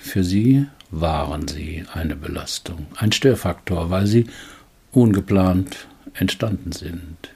Für 0.00 0.22
sie 0.22 0.66
waren 0.90 1.48
sie 1.48 1.84
eine 1.94 2.14
Belastung, 2.14 2.88
ein 2.96 3.10
Störfaktor, 3.10 3.88
weil 3.88 4.06
sie 4.06 4.26
ungeplant 4.92 5.86
entstanden 6.12 6.72
sind. 6.72 7.30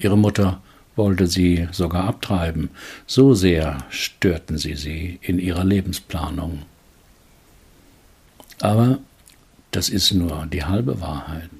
Ihre 0.00 0.18
Mutter 0.18 0.60
wollte 0.96 1.28
sie 1.28 1.68
sogar 1.70 2.08
abtreiben, 2.08 2.70
so 3.06 3.34
sehr 3.34 3.84
störten 3.88 4.58
sie 4.58 4.74
sie 4.74 5.20
in 5.22 5.38
ihrer 5.38 5.64
Lebensplanung. 5.64 6.62
Aber 8.60 8.98
das 9.70 9.90
ist 9.90 10.12
nur 10.12 10.46
die 10.46 10.64
halbe 10.64 11.00
Wahrheit. 11.00 11.50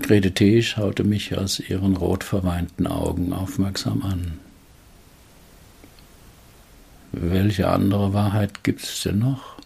Grete 0.00 0.32
T. 0.32 0.62
schaute 0.62 1.04
mich 1.04 1.36
aus 1.36 1.58
ihren 1.58 1.96
rot 1.96 2.22
verweinten 2.22 2.86
Augen 2.86 3.32
aufmerksam 3.32 4.02
an. 4.02 4.38
Welche 7.12 7.68
andere 7.68 8.12
Wahrheit 8.12 8.62
gibt 8.62 8.82
es 8.82 9.02
denn 9.02 9.20
noch? 9.20 9.56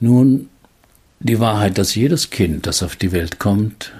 Nun, 0.00 0.48
die 1.20 1.38
Wahrheit, 1.38 1.76
dass 1.76 1.94
jedes 1.94 2.30
Kind, 2.30 2.66
das 2.66 2.82
auf 2.82 2.96
die 2.96 3.12
Welt 3.12 3.38
kommt, 3.38 3.92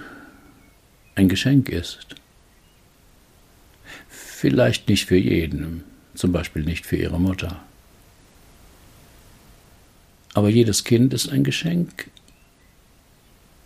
ein 1.15 1.29
Geschenk 1.29 1.69
ist. 1.69 2.07
Vielleicht 4.09 4.89
nicht 4.89 5.07
für 5.07 5.17
jeden, 5.17 5.83
zum 6.15 6.33
Beispiel 6.33 6.63
nicht 6.63 6.87
für 6.87 6.97
ihre 6.97 7.21
Mutter. 7.21 7.61
Aber 10.33 10.49
jedes 10.49 10.85
Kind 10.85 11.13
ist 11.13 11.29
ein 11.29 11.43
Geschenk, 11.43 12.09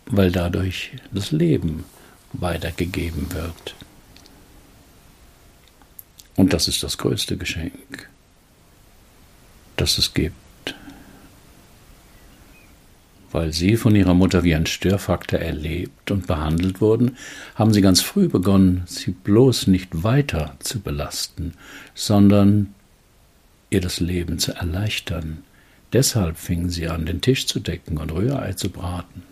weil 0.05 0.31
dadurch 0.31 0.91
das 1.11 1.31
Leben 1.31 1.85
weitergegeben 2.33 3.31
wird. 3.33 3.75
Und 6.35 6.53
das 6.53 6.67
ist 6.67 6.83
das 6.83 6.97
größte 6.97 7.37
Geschenk, 7.37 8.09
das 9.75 9.97
es 9.97 10.13
gibt. 10.13 10.33
Weil 13.31 13.51
sie 13.51 13.77
von 13.77 13.95
ihrer 13.95 14.13
Mutter 14.13 14.43
wie 14.43 14.53
ein 14.53 14.67
Störfaktor 14.67 15.39
erlebt 15.39 16.11
und 16.11 16.27
behandelt 16.27 16.81
wurden, 16.81 17.17
haben 17.55 17.73
sie 17.73 17.81
ganz 17.81 18.01
früh 18.01 18.27
begonnen, 18.27 18.83
sie 18.85 19.11
bloß 19.11 19.67
nicht 19.67 20.03
weiter 20.03 20.55
zu 20.59 20.79
belasten, 20.79 21.53
sondern 21.95 22.73
ihr 23.71 23.81
das 23.81 23.99
Leben 23.99 24.37
zu 24.37 24.53
erleichtern. 24.53 25.43
Deshalb 25.93 26.37
fingen 26.37 26.69
sie 26.69 26.87
an, 26.87 27.05
den 27.05 27.21
Tisch 27.21 27.47
zu 27.47 27.59
decken 27.59 27.97
und 27.97 28.11
Rührei 28.11 28.53
zu 28.53 28.69
braten. 28.69 29.23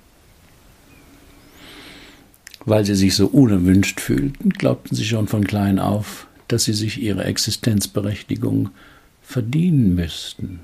Weil 2.65 2.86
sie 2.86 2.95
sich 2.95 3.15
so 3.15 3.28
unerwünscht 3.28 4.00
fühlten, 4.00 4.50
glaubten 4.52 4.95
sie 4.95 5.06
schon 5.06 5.28
von 5.28 5.43
klein 5.43 5.80
auf, 5.80 6.28
dass 6.47 6.65
sie 6.65 6.74
sich 6.74 7.02
ihre 7.02 7.24
Existenzberechtigung 7.24 8.69
verdienen 9.21 9.95
müssten. 9.95 10.60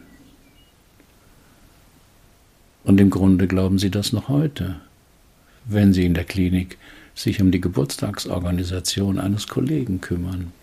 Und 2.84 3.02
im 3.02 3.10
Grunde 3.10 3.48
glauben 3.48 3.80
sie 3.80 3.90
das 3.90 4.14
noch 4.14 4.30
heute, 4.30 4.80
wenn 5.66 5.94
sie 5.94 6.06
in 6.06 6.14
der 6.14 6.24
Klinik 6.24 6.78
sich 7.16 7.42
um 7.42 7.52
die 7.52 7.62
Geburtstagsorganisation 7.62 9.20
eines 9.20 9.48
Kollegen 9.48 10.00
kümmern. 10.02 10.54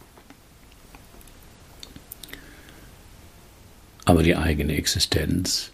Aber 4.05 4.23
die 4.23 4.37
eigene 4.37 4.77
Existenz 4.77 5.73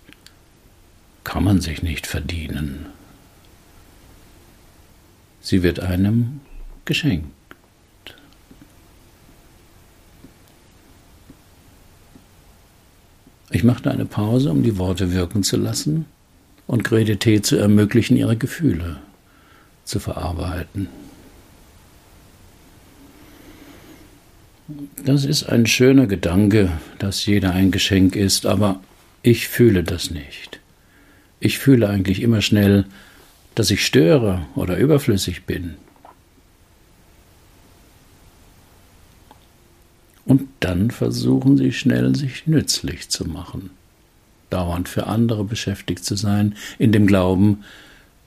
kann 1.24 1.44
man 1.44 1.60
sich 1.60 1.82
nicht 1.82 2.06
verdienen. 2.06 2.86
Sie 5.40 5.62
wird 5.62 5.80
einem 5.80 6.40
geschenkt. 6.84 7.26
Ich 13.50 13.64
machte 13.64 13.90
eine 13.90 14.04
Pause, 14.04 14.50
um 14.50 14.62
die 14.62 14.78
Worte 14.78 15.12
wirken 15.12 15.42
zu 15.42 15.56
lassen 15.56 16.06
und 16.66 16.84
Grete 16.84 17.16
T. 17.16 17.42
zu 17.42 17.56
ermöglichen, 17.56 18.16
ihre 18.16 18.36
Gefühle 18.36 18.98
zu 19.84 19.98
verarbeiten. 19.98 20.88
Das 25.04 25.24
ist 25.24 25.44
ein 25.44 25.66
schöner 25.66 26.06
Gedanke, 26.06 26.70
dass 27.00 27.26
jeder 27.26 27.52
ein 27.52 27.72
Geschenk 27.72 28.14
ist, 28.14 28.46
aber 28.46 28.80
ich 29.22 29.48
fühle 29.48 29.82
das 29.82 30.10
nicht. 30.10 30.60
Ich 31.40 31.58
fühle 31.58 31.88
eigentlich 31.88 32.22
immer 32.22 32.42
schnell, 32.42 32.84
dass 33.60 33.70
ich 33.70 33.84
störe 33.84 34.46
oder 34.54 34.78
überflüssig 34.78 35.44
bin. 35.44 35.74
Und 40.24 40.48
dann 40.60 40.90
versuchen 40.90 41.58
sie 41.58 41.70
schnell, 41.70 42.16
sich 42.16 42.46
nützlich 42.46 43.10
zu 43.10 43.26
machen, 43.26 43.68
dauernd 44.48 44.88
für 44.88 45.08
andere 45.08 45.44
beschäftigt 45.44 46.06
zu 46.06 46.16
sein, 46.16 46.56
in 46.78 46.90
dem 46.90 47.06
Glauben, 47.06 47.62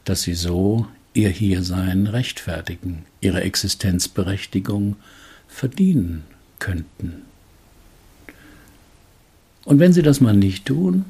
dass 0.05 0.21
sie 0.21 0.35
so 0.35 0.85
ihr 1.15 1.29
Hiersein 1.29 2.05
rechtfertigen, 2.05 3.03
ihre 3.19 3.41
Existenzberechtigung 3.41 4.97
verdienen 5.47 6.25
könnten. 6.59 7.23
Und 9.65 9.79
wenn 9.79 9.93
sie 9.93 10.03
das 10.03 10.21
mal 10.21 10.35
nicht 10.35 10.67
tun, 10.67 11.05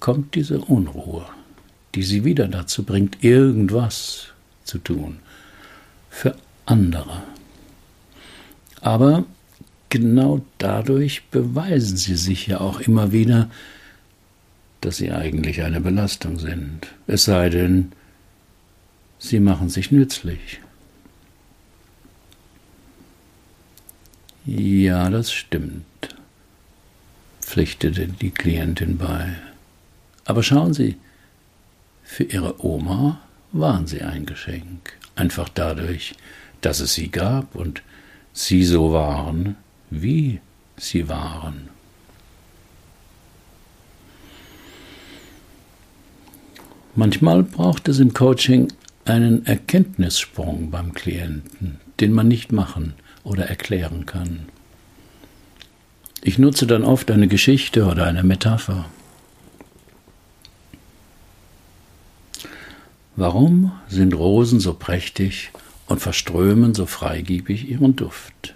kommt 0.00 0.34
diese 0.34 0.62
Unruhe, 0.62 1.26
die 1.96 2.02
sie 2.02 2.24
wieder 2.24 2.46
dazu 2.46 2.84
bringt, 2.84 3.24
irgendwas 3.24 4.28
zu 4.64 4.76
tun 4.78 5.18
für 6.10 6.36
andere. 6.66 7.22
Aber 8.82 9.24
genau 9.88 10.44
dadurch 10.58 11.24
beweisen 11.30 11.96
sie 11.96 12.16
sich 12.16 12.46
ja 12.46 12.60
auch 12.60 12.80
immer 12.80 13.12
wieder, 13.12 13.50
dass 14.82 14.98
sie 14.98 15.10
eigentlich 15.10 15.62
eine 15.62 15.80
Belastung 15.80 16.38
sind. 16.38 16.86
Es 17.06 17.24
sei 17.24 17.48
denn, 17.48 17.92
sie 19.18 19.40
machen 19.40 19.70
sich 19.70 19.90
nützlich. 19.90 20.60
Ja, 24.44 25.08
das 25.08 25.32
stimmt, 25.32 26.14
pflichtete 27.40 28.06
die 28.06 28.30
Klientin 28.30 28.98
bei. 28.98 29.34
Aber 30.26 30.42
schauen 30.42 30.74
Sie, 30.74 30.96
für 32.06 32.24
Ihre 32.24 32.64
Oma 32.64 33.20
waren 33.52 33.86
Sie 33.86 34.00
ein 34.00 34.24
Geschenk, 34.24 34.94
einfach 35.16 35.50
dadurch, 35.50 36.14
dass 36.62 36.80
es 36.80 36.94
sie 36.94 37.08
gab 37.08 37.54
und 37.54 37.82
Sie 38.32 38.64
so 38.64 38.92
waren, 38.92 39.56
wie 39.90 40.40
sie 40.76 41.08
waren. 41.08 41.68
Manchmal 46.94 47.42
braucht 47.42 47.88
es 47.88 47.98
im 47.98 48.14
Coaching 48.14 48.72
einen 49.04 49.44
Erkenntnissprung 49.44 50.70
beim 50.70 50.94
Klienten, 50.94 51.80
den 52.00 52.12
man 52.12 52.28
nicht 52.28 52.52
machen 52.52 52.94
oder 53.24 53.46
erklären 53.46 54.06
kann. 54.06 54.46
Ich 56.22 56.38
nutze 56.38 56.66
dann 56.66 56.84
oft 56.84 57.10
eine 57.10 57.28
Geschichte 57.28 57.84
oder 57.84 58.06
eine 58.06 58.22
Metapher. 58.22 58.86
Warum 63.16 63.72
sind 63.88 64.12
Rosen 64.12 64.60
so 64.60 64.74
prächtig 64.74 65.50
und 65.86 66.00
verströmen 66.00 66.74
so 66.74 66.84
freigiebig 66.84 67.66
ihren 67.66 67.96
Duft? 67.96 68.54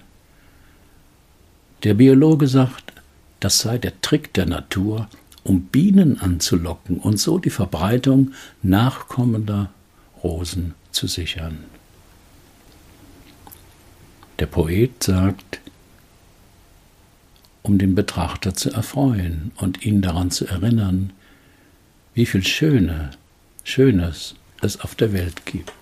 Der 1.83 1.94
Biologe 1.94 2.46
sagt, 2.46 2.92
das 3.40 3.61
sei 3.61 3.79
der 3.79 3.99
Trick 4.03 4.35
der 4.35 4.44
Natur, 4.44 5.09
um 5.44 5.62
Bienen 5.62 6.20
anzulocken 6.20 6.99
und 6.99 7.18
so 7.18 7.38
die 7.38 7.49
Verbreitung 7.49 8.33
nachkommender 8.62 9.70
Rosen 10.23 10.75
zu 10.92 11.07
sichern. 11.07 11.64
Der 14.40 14.46
Poet 14.46 15.03
sagt, 15.03 15.62
um 17.62 17.79
den 17.79 17.94
Betrachter 17.94 18.53
zu 18.53 18.70
erfreuen 18.73 19.53
und 19.57 19.87
ihn 19.87 20.03
daran 20.03 20.31
zu 20.31 20.46
erinnern, 20.46 21.14
wie 22.12 22.26
viel 22.26 22.45
Schöne, 22.45 23.12
Schönes 23.64 24.35
es 24.63 24.81
auf 24.81 24.95
der 24.95 25.13
Welt 25.13 25.47
gibt. 25.47 25.73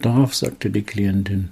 Darauf 0.00 0.34
sagte 0.34 0.70
die 0.70 0.82
Klientin, 0.82 1.50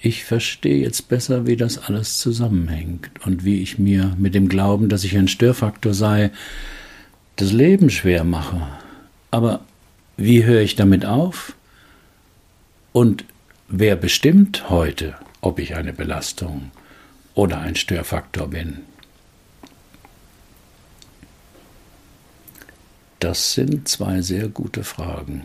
ich 0.00 0.24
verstehe 0.24 0.82
jetzt 0.82 1.08
besser, 1.08 1.46
wie 1.46 1.56
das 1.56 1.78
alles 1.78 2.18
zusammenhängt 2.18 3.10
und 3.24 3.44
wie 3.44 3.62
ich 3.62 3.78
mir 3.78 4.14
mit 4.18 4.34
dem 4.34 4.48
Glauben, 4.48 4.88
dass 4.88 5.04
ich 5.04 5.16
ein 5.16 5.28
Störfaktor 5.28 5.94
sei, 5.94 6.32
das 7.36 7.52
Leben 7.52 7.88
schwer 7.88 8.24
mache. 8.24 8.66
Aber 9.30 9.60
wie 10.16 10.44
höre 10.44 10.60
ich 10.60 10.74
damit 10.74 11.06
auf? 11.06 11.54
Und 12.92 13.24
wer 13.68 13.96
bestimmt 13.96 14.68
heute, 14.68 15.14
ob 15.40 15.58
ich 15.58 15.76
eine 15.76 15.92
Belastung 15.92 16.72
oder 17.34 17.60
ein 17.60 17.76
Störfaktor 17.76 18.48
bin? 18.48 18.78
Das 23.22 23.52
sind 23.54 23.86
zwei 23.86 24.20
sehr 24.20 24.48
gute 24.48 24.82
Fragen 24.82 25.42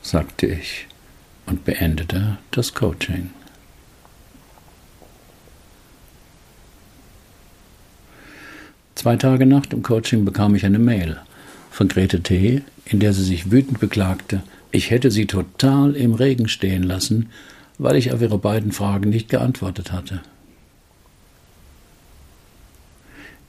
sagte 0.00 0.46
ich 0.46 0.86
und 1.46 1.64
beendete 1.64 2.38
das 2.52 2.72
Coaching. 2.72 3.30
Zwei 8.94 9.16
Tage 9.16 9.44
nach 9.44 9.66
dem 9.66 9.82
Coaching 9.82 10.24
bekam 10.24 10.54
ich 10.54 10.64
eine 10.64 10.78
Mail 10.78 11.20
von 11.72 11.88
Grete 11.88 12.22
T., 12.22 12.62
in 12.84 13.00
der 13.00 13.12
sie 13.12 13.24
sich 13.24 13.50
wütend 13.50 13.80
beklagte, 13.80 14.44
ich 14.70 14.90
hätte 14.90 15.10
sie 15.10 15.26
total 15.26 15.96
im 15.96 16.14
Regen 16.14 16.46
stehen 16.46 16.84
lassen, 16.84 17.30
weil 17.78 17.96
ich 17.96 18.12
auf 18.12 18.22
ihre 18.22 18.38
beiden 18.38 18.70
Fragen 18.70 19.10
nicht 19.10 19.28
geantwortet 19.28 19.90
hatte. 19.90 20.22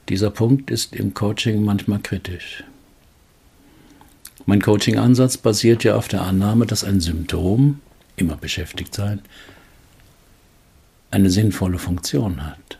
Dieser 0.08 0.30
Punkt 0.30 0.72
ist 0.72 0.96
im 0.96 1.14
Coaching 1.14 1.62
manchmal 1.62 2.00
kritisch. 2.00 2.64
Mein 4.48 4.62
Coaching-Ansatz 4.62 5.36
basiert 5.36 5.84
ja 5.84 5.94
auf 5.94 6.08
der 6.08 6.22
Annahme, 6.22 6.64
dass 6.64 6.82
ein 6.82 7.00
Symptom, 7.00 7.80
immer 8.16 8.38
beschäftigt 8.38 8.94
sein, 8.94 9.20
eine 11.10 11.28
sinnvolle 11.28 11.76
Funktion 11.76 12.46
hat. 12.46 12.78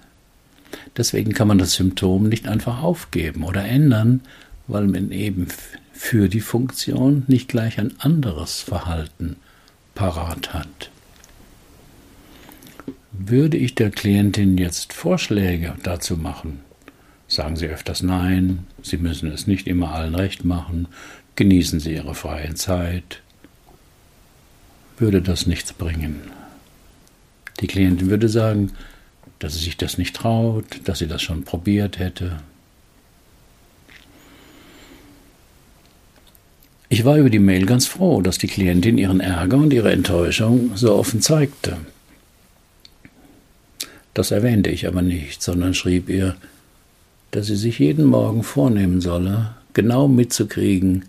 Deswegen 0.97 1.35
kann 1.35 1.47
man 1.47 1.59
das 1.59 1.75
Symptom 1.75 2.27
nicht 2.27 2.49
einfach 2.49 2.83
aufgeben 2.83 3.45
oder 3.45 3.67
ändern, 3.67 4.23
weil 4.67 4.87
man 4.87 5.13
eben 5.13 5.49
für 5.93 6.31
die 6.31 6.41
Funktion 6.41 7.25
nicht 7.27 7.49
gleich 7.49 7.79
ein 7.79 7.93
anderes 8.01 8.63
Verhalten 8.63 9.37
parat 9.95 10.55
hat. 10.55 10.91
Würde 13.13 13.59
ich 13.59 13.75
der 13.75 13.91
Klientin 13.91 14.57
jetzt 14.57 14.95
Vorschläge 14.95 15.75
dazu 15.83 16.17
machen, 16.17 16.61
sagen 17.27 17.57
Sie 17.57 17.67
öfters 17.67 18.03
Nein, 18.03 18.67
Sie 18.83 18.97
müssen 18.97 19.31
es 19.31 19.47
nicht 19.47 19.67
immer 19.67 19.93
allen 19.93 20.15
recht 20.15 20.47
machen, 20.47 20.89
genießen 21.39 21.79
Sie 21.79 21.95
Ihre 21.95 22.17
freie 22.17 22.55
Zeit, 22.55 23.23
würde 24.99 25.23
das 25.23 25.47
nichts 25.47 25.73
bringen. 25.73 26.21
Die 27.61 27.69
Klientin 27.69 28.11
würde 28.11 28.29
sagen, 28.29 28.73
dass 29.39 29.55
sie 29.55 29.65
sich 29.65 29.77
das 29.77 29.99
nicht 29.99 30.17
traut, 30.17 30.65
dass 30.85 30.99
sie 30.99 31.07
das 31.07 31.23
schon 31.23 31.45
probiert 31.45 32.01
hätte. 32.01 32.39
Ich 36.89 37.05
war 37.05 37.19
über 37.19 37.31
die 37.31 37.39
Mail 37.39 37.67
ganz 37.67 37.87
froh, 37.87 38.21
dass 38.21 38.39
die 38.39 38.49
Klientin 38.49 38.99
ihren 38.99 39.21
Ärger 39.21 39.59
und 39.59 39.73
ihre 39.73 39.93
Enttäuschung 39.93 40.77
so 40.77 40.97
offen 40.97 41.23
zeigte. 41.23 41.77
Das 44.13 44.33
erwähnte 44.33 44.71
ich 44.71 44.89
aber 44.89 45.03
nicht, 45.03 45.41
sondern 45.41 45.75
schrieb 45.75 46.09
ihr, 46.09 46.35
dass 47.31 47.47
sie 47.47 47.57
sich 47.57 47.79
jeden 47.79 48.07
Morgen 48.07 48.43
vornehmen 48.43 49.01
solle, 49.01 49.55
genau 49.73 50.09
mitzukriegen, 50.09 51.05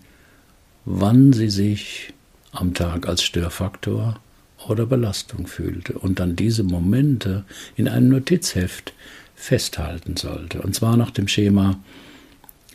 wann 0.84 1.32
sie 1.32 1.50
sich 1.50 2.12
am 2.52 2.74
Tag 2.74 3.08
als 3.08 3.22
Störfaktor 3.22 4.20
oder 4.66 4.86
Belastung 4.86 5.46
fühlte 5.46 5.94
und 5.94 6.18
dann 6.18 6.36
diese 6.36 6.62
Momente 6.62 7.44
in 7.76 7.88
einem 7.88 8.08
Notizheft 8.08 8.92
festhalten 9.34 10.16
sollte. 10.16 10.60
Und 10.60 10.74
zwar 10.74 10.96
nach 10.96 11.10
dem 11.10 11.28
Schema 11.28 11.78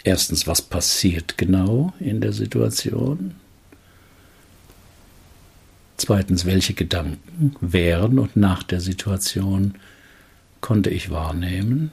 erstens, 0.03 0.47
was 0.47 0.61
passiert 0.61 1.37
genau 1.37 1.93
in 1.99 2.21
der 2.21 2.33
Situation? 2.33 3.35
Zweitens, 5.97 6.45
welche 6.45 6.73
Gedanken 6.73 7.55
während 7.61 8.19
und 8.19 8.35
nach 8.35 8.63
der 8.63 8.81
Situation 8.81 9.75
konnte 10.59 10.89
ich 10.89 11.09
wahrnehmen? 11.09 11.91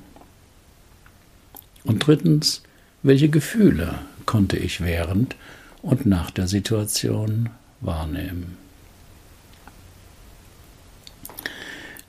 Und 1.85 2.07
drittens, 2.07 2.63
welche 3.03 3.29
Gefühle 3.29 3.99
konnte 4.27 4.57
ich 4.57 4.81
während 4.81 5.37
und 5.83 6.07
nach 6.07 6.31
der 6.31 6.47
Situation 6.47 7.51
wahrnehmen? 7.81 8.57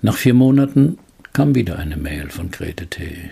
Nach 0.01 0.15
vier 0.15 0.34
Monaten 0.34 0.97
kam 1.32 1.55
wieder 1.55 1.80
eine 1.80 1.97
Mail 1.97 2.30
von 2.30 2.51
Grete 2.51 2.88
T. 2.88 3.32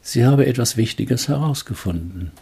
Sie 0.00 0.24
habe 0.24 0.46
etwas 0.46 0.76
Wichtiges 0.76 1.28
herausgefunden. 1.28 2.32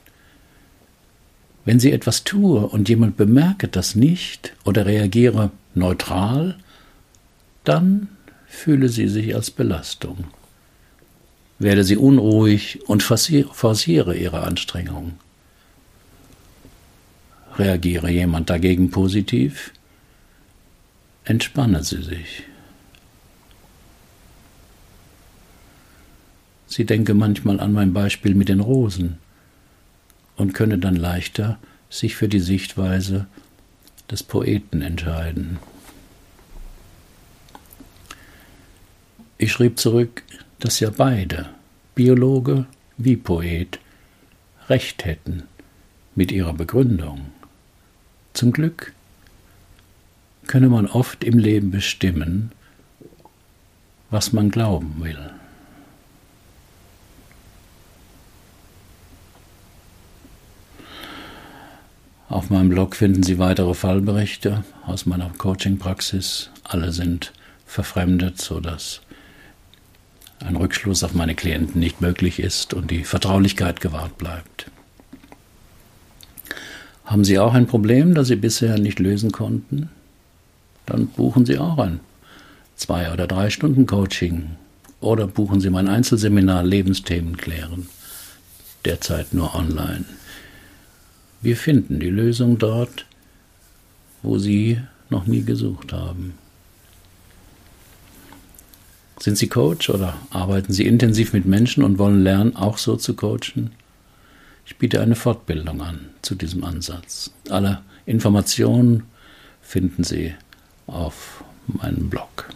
Wenn 1.64 1.80
sie 1.80 1.92
etwas 1.92 2.24
tue 2.24 2.66
und 2.66 2.88
jemand 2.88 3.16
bemerke 3.16 3.68
das 3.68 3.94
nicht 3.94 4.54
oder 4.64 4.86
reagiere 4.86 5.50
neutral, 5.74 6.56
dann 7.64 8.08
fühle 8.46 8.88
sie 8.88 9.08
sich 9.08 9.34
als 9.34 9.50
Belastung. 9.50 10.24
Werde 11.58 11.84
sie 11.84 11.96
unruhig 11.96 12.80
und 12.88 13.02
forciere 13.02 14.16
ihre 14.16 14.42
Anstrengung. 14.42 15.12
Reagiere 17.59 18.11
jemand 18.11 18.48
dagegen 18.51 18.90
positiv, 18.90 19.72
entspanne 21.24 21.82
sie 21.84 22.03
sich. 22.03 22.44
Sie 26.66 26.84
denke 26.84 27.14
manchmal 27.14 27.59
an 27.59 27.72
mein 27.72 27.92
Beispiel 27.92 28.34
mit 28.34 28.48
den 28.48 28.61
Rosen 28.61 29.18
und 30.36 30.55
könne 30.55 30.78
dann 30.78 30.96
leichter 30.96 31.59
sich 31.90 32.14
für 32.14 32.28
die 32.28 32.40
Sichtweise 32.40 33.26
des 34.11 34.22
Poeten 34.22 34.80
entscheiden. 34.80 35.59
Ich 39.38 39.53
schrieb 39.53 39.78
zurück, 39.78 40.22
dass 40.59 40.80
ja 40.80 40.90
beide, 40.90 41.48
Biologe 41.94 42.66
wie 42.98 43.16
Poet, 43.16 43.78
recht 44.68 45.05
hätten 45.05 45.44
mit 46.14 46.30
ihrer 46.30 46.53
Begründung. 46.53 47.32
Zum 48.32 48.52
Glück 48.52 48.92
könne 50.46 50.68
man 50.68 50.86
oft 50.86 51.24
im 51.24 51.38
Leben 51.38 51.70
bestimmen, 51.70 52.52
was 54.10 54.32
man 54.32 54.50
glauben 54.50 54.96
will. 54.98 55.30
Auf 62.28 62.48
meinem 62.48 62.68
Blog 62.68 62.94
finden 62.94 63.24
Sie 63.24 63.38
weitere 63.38 63.74
Fallberichte 63.74 64.64
aus 64.86 65.04
meiner 65.04 65.30
Coaching-Praxis. 65.30 66.50
Alle 66.62 66.92
sind 66.92 67.32
verfremdet, 67.66 68.40
sodass 68.40 69.00
ein 70.38 70.56
Rückschluss 70.56 71.04
auf 71.04 71.14
meine 71.14 71.34
Klienten 71.34 71.80
nicht 71.80 72.00
möglich 72.00 72.38
ist 72.38 72.72
und 72.72 72.90
die 72.90 73.04
Vertraulichkeit 73.04 73.80
gewahrt 73.80 74.16
bleibt. 74.16 74.70
Haben 77.11 77.24
Sie 77.24 77.40
auch 77.40 77.54
ein 77.54 77.66
Problem, 77.66 78.14
das 78.14 78.28
Sie 78.28 78.36
bisher 78.36 78.78
nicht 78.78 79.00
lösen 79.00 79.32
konnten? 79.32 79.88
Dann 80.86 81.08
buchen 81.08 81.44
Sie 81.44 81.58
auch 81.58 81.76
ein 81.78 81.98
zwei 82.76 83.12
oder 83.12 83.26
drei 83.26 83.50
Stunden 83.50 83.84
Coaching 83.84 84.50
oder 85.00 85.26
buchen 85.26 85.61
Sie 85.61 85.70
mein 85.70 85.88
Einzelseminar 85.88 86.62
Lebensthemen 86.62 87.36
klären. 87.36 87.88
Derzeit 88.84 89.34
nur 89.34 89.56
online. 89.56 90.04
Wir 91.42 91.56
finden 91.56 91.98
die 91.98 92.11
Lösung 92.11 92.58
dort, 92.58 93.06
wo 94.22 94.38
Sie 94.38 94.80
noch 95.08 95.26
nie 95.26 95.42
gesucht 95.42 95.92
haben. 95.92 96.34
Sind 99.18 99.36
Sie 99.36 99.48
Coach 99.48 99.90
oder 99.90 100.14
arbeiten 100.30 100.72
Sie 100.72 100.86
intensiv 100.86 101.32
mit 101.32 101.44
Menschen 101.44 101.82
und 101.82 101.98
wollen 101.98 102.22
lernen, 102.22 102.54
auch 102.54 102.78
so 102.78 102.94
zu 102.94 103.14
coachen? 103.14 103.72
Ich 104.70 104.76
biete 104.76 105.00
eine 105.00 105.16
Fortbildung 105.16 105.82
an 105.82 106.10
zu 106.22 106.36
diesem 106.36 106.62
Ansatz. 106.62 107.32
Alle 107.50 107.82
Informationen 108.06 109.02
finden 109.60 110.04
Sie 110.04 110.32
auf 110.86 111.42
meinem 111.66 112.08
Blog. 112.08 112.48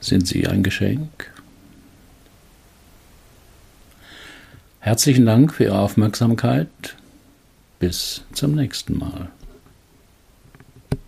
Sind 0.00 0.28
Sie 0.28 0.46
ein 0.46 0.62
Geschenk? 0.62 1.32
Herzlichen 4.80 5.24
Dank 5.24 5.54
für 5.54 5.64
Ihre 5.64 5.78
Aufmerksamkeit. 5.78 6.68
Bis 7.78 8.22
zum 8.34 8.54
nächsten 8.54 8.98
Mal. 8.98 9.30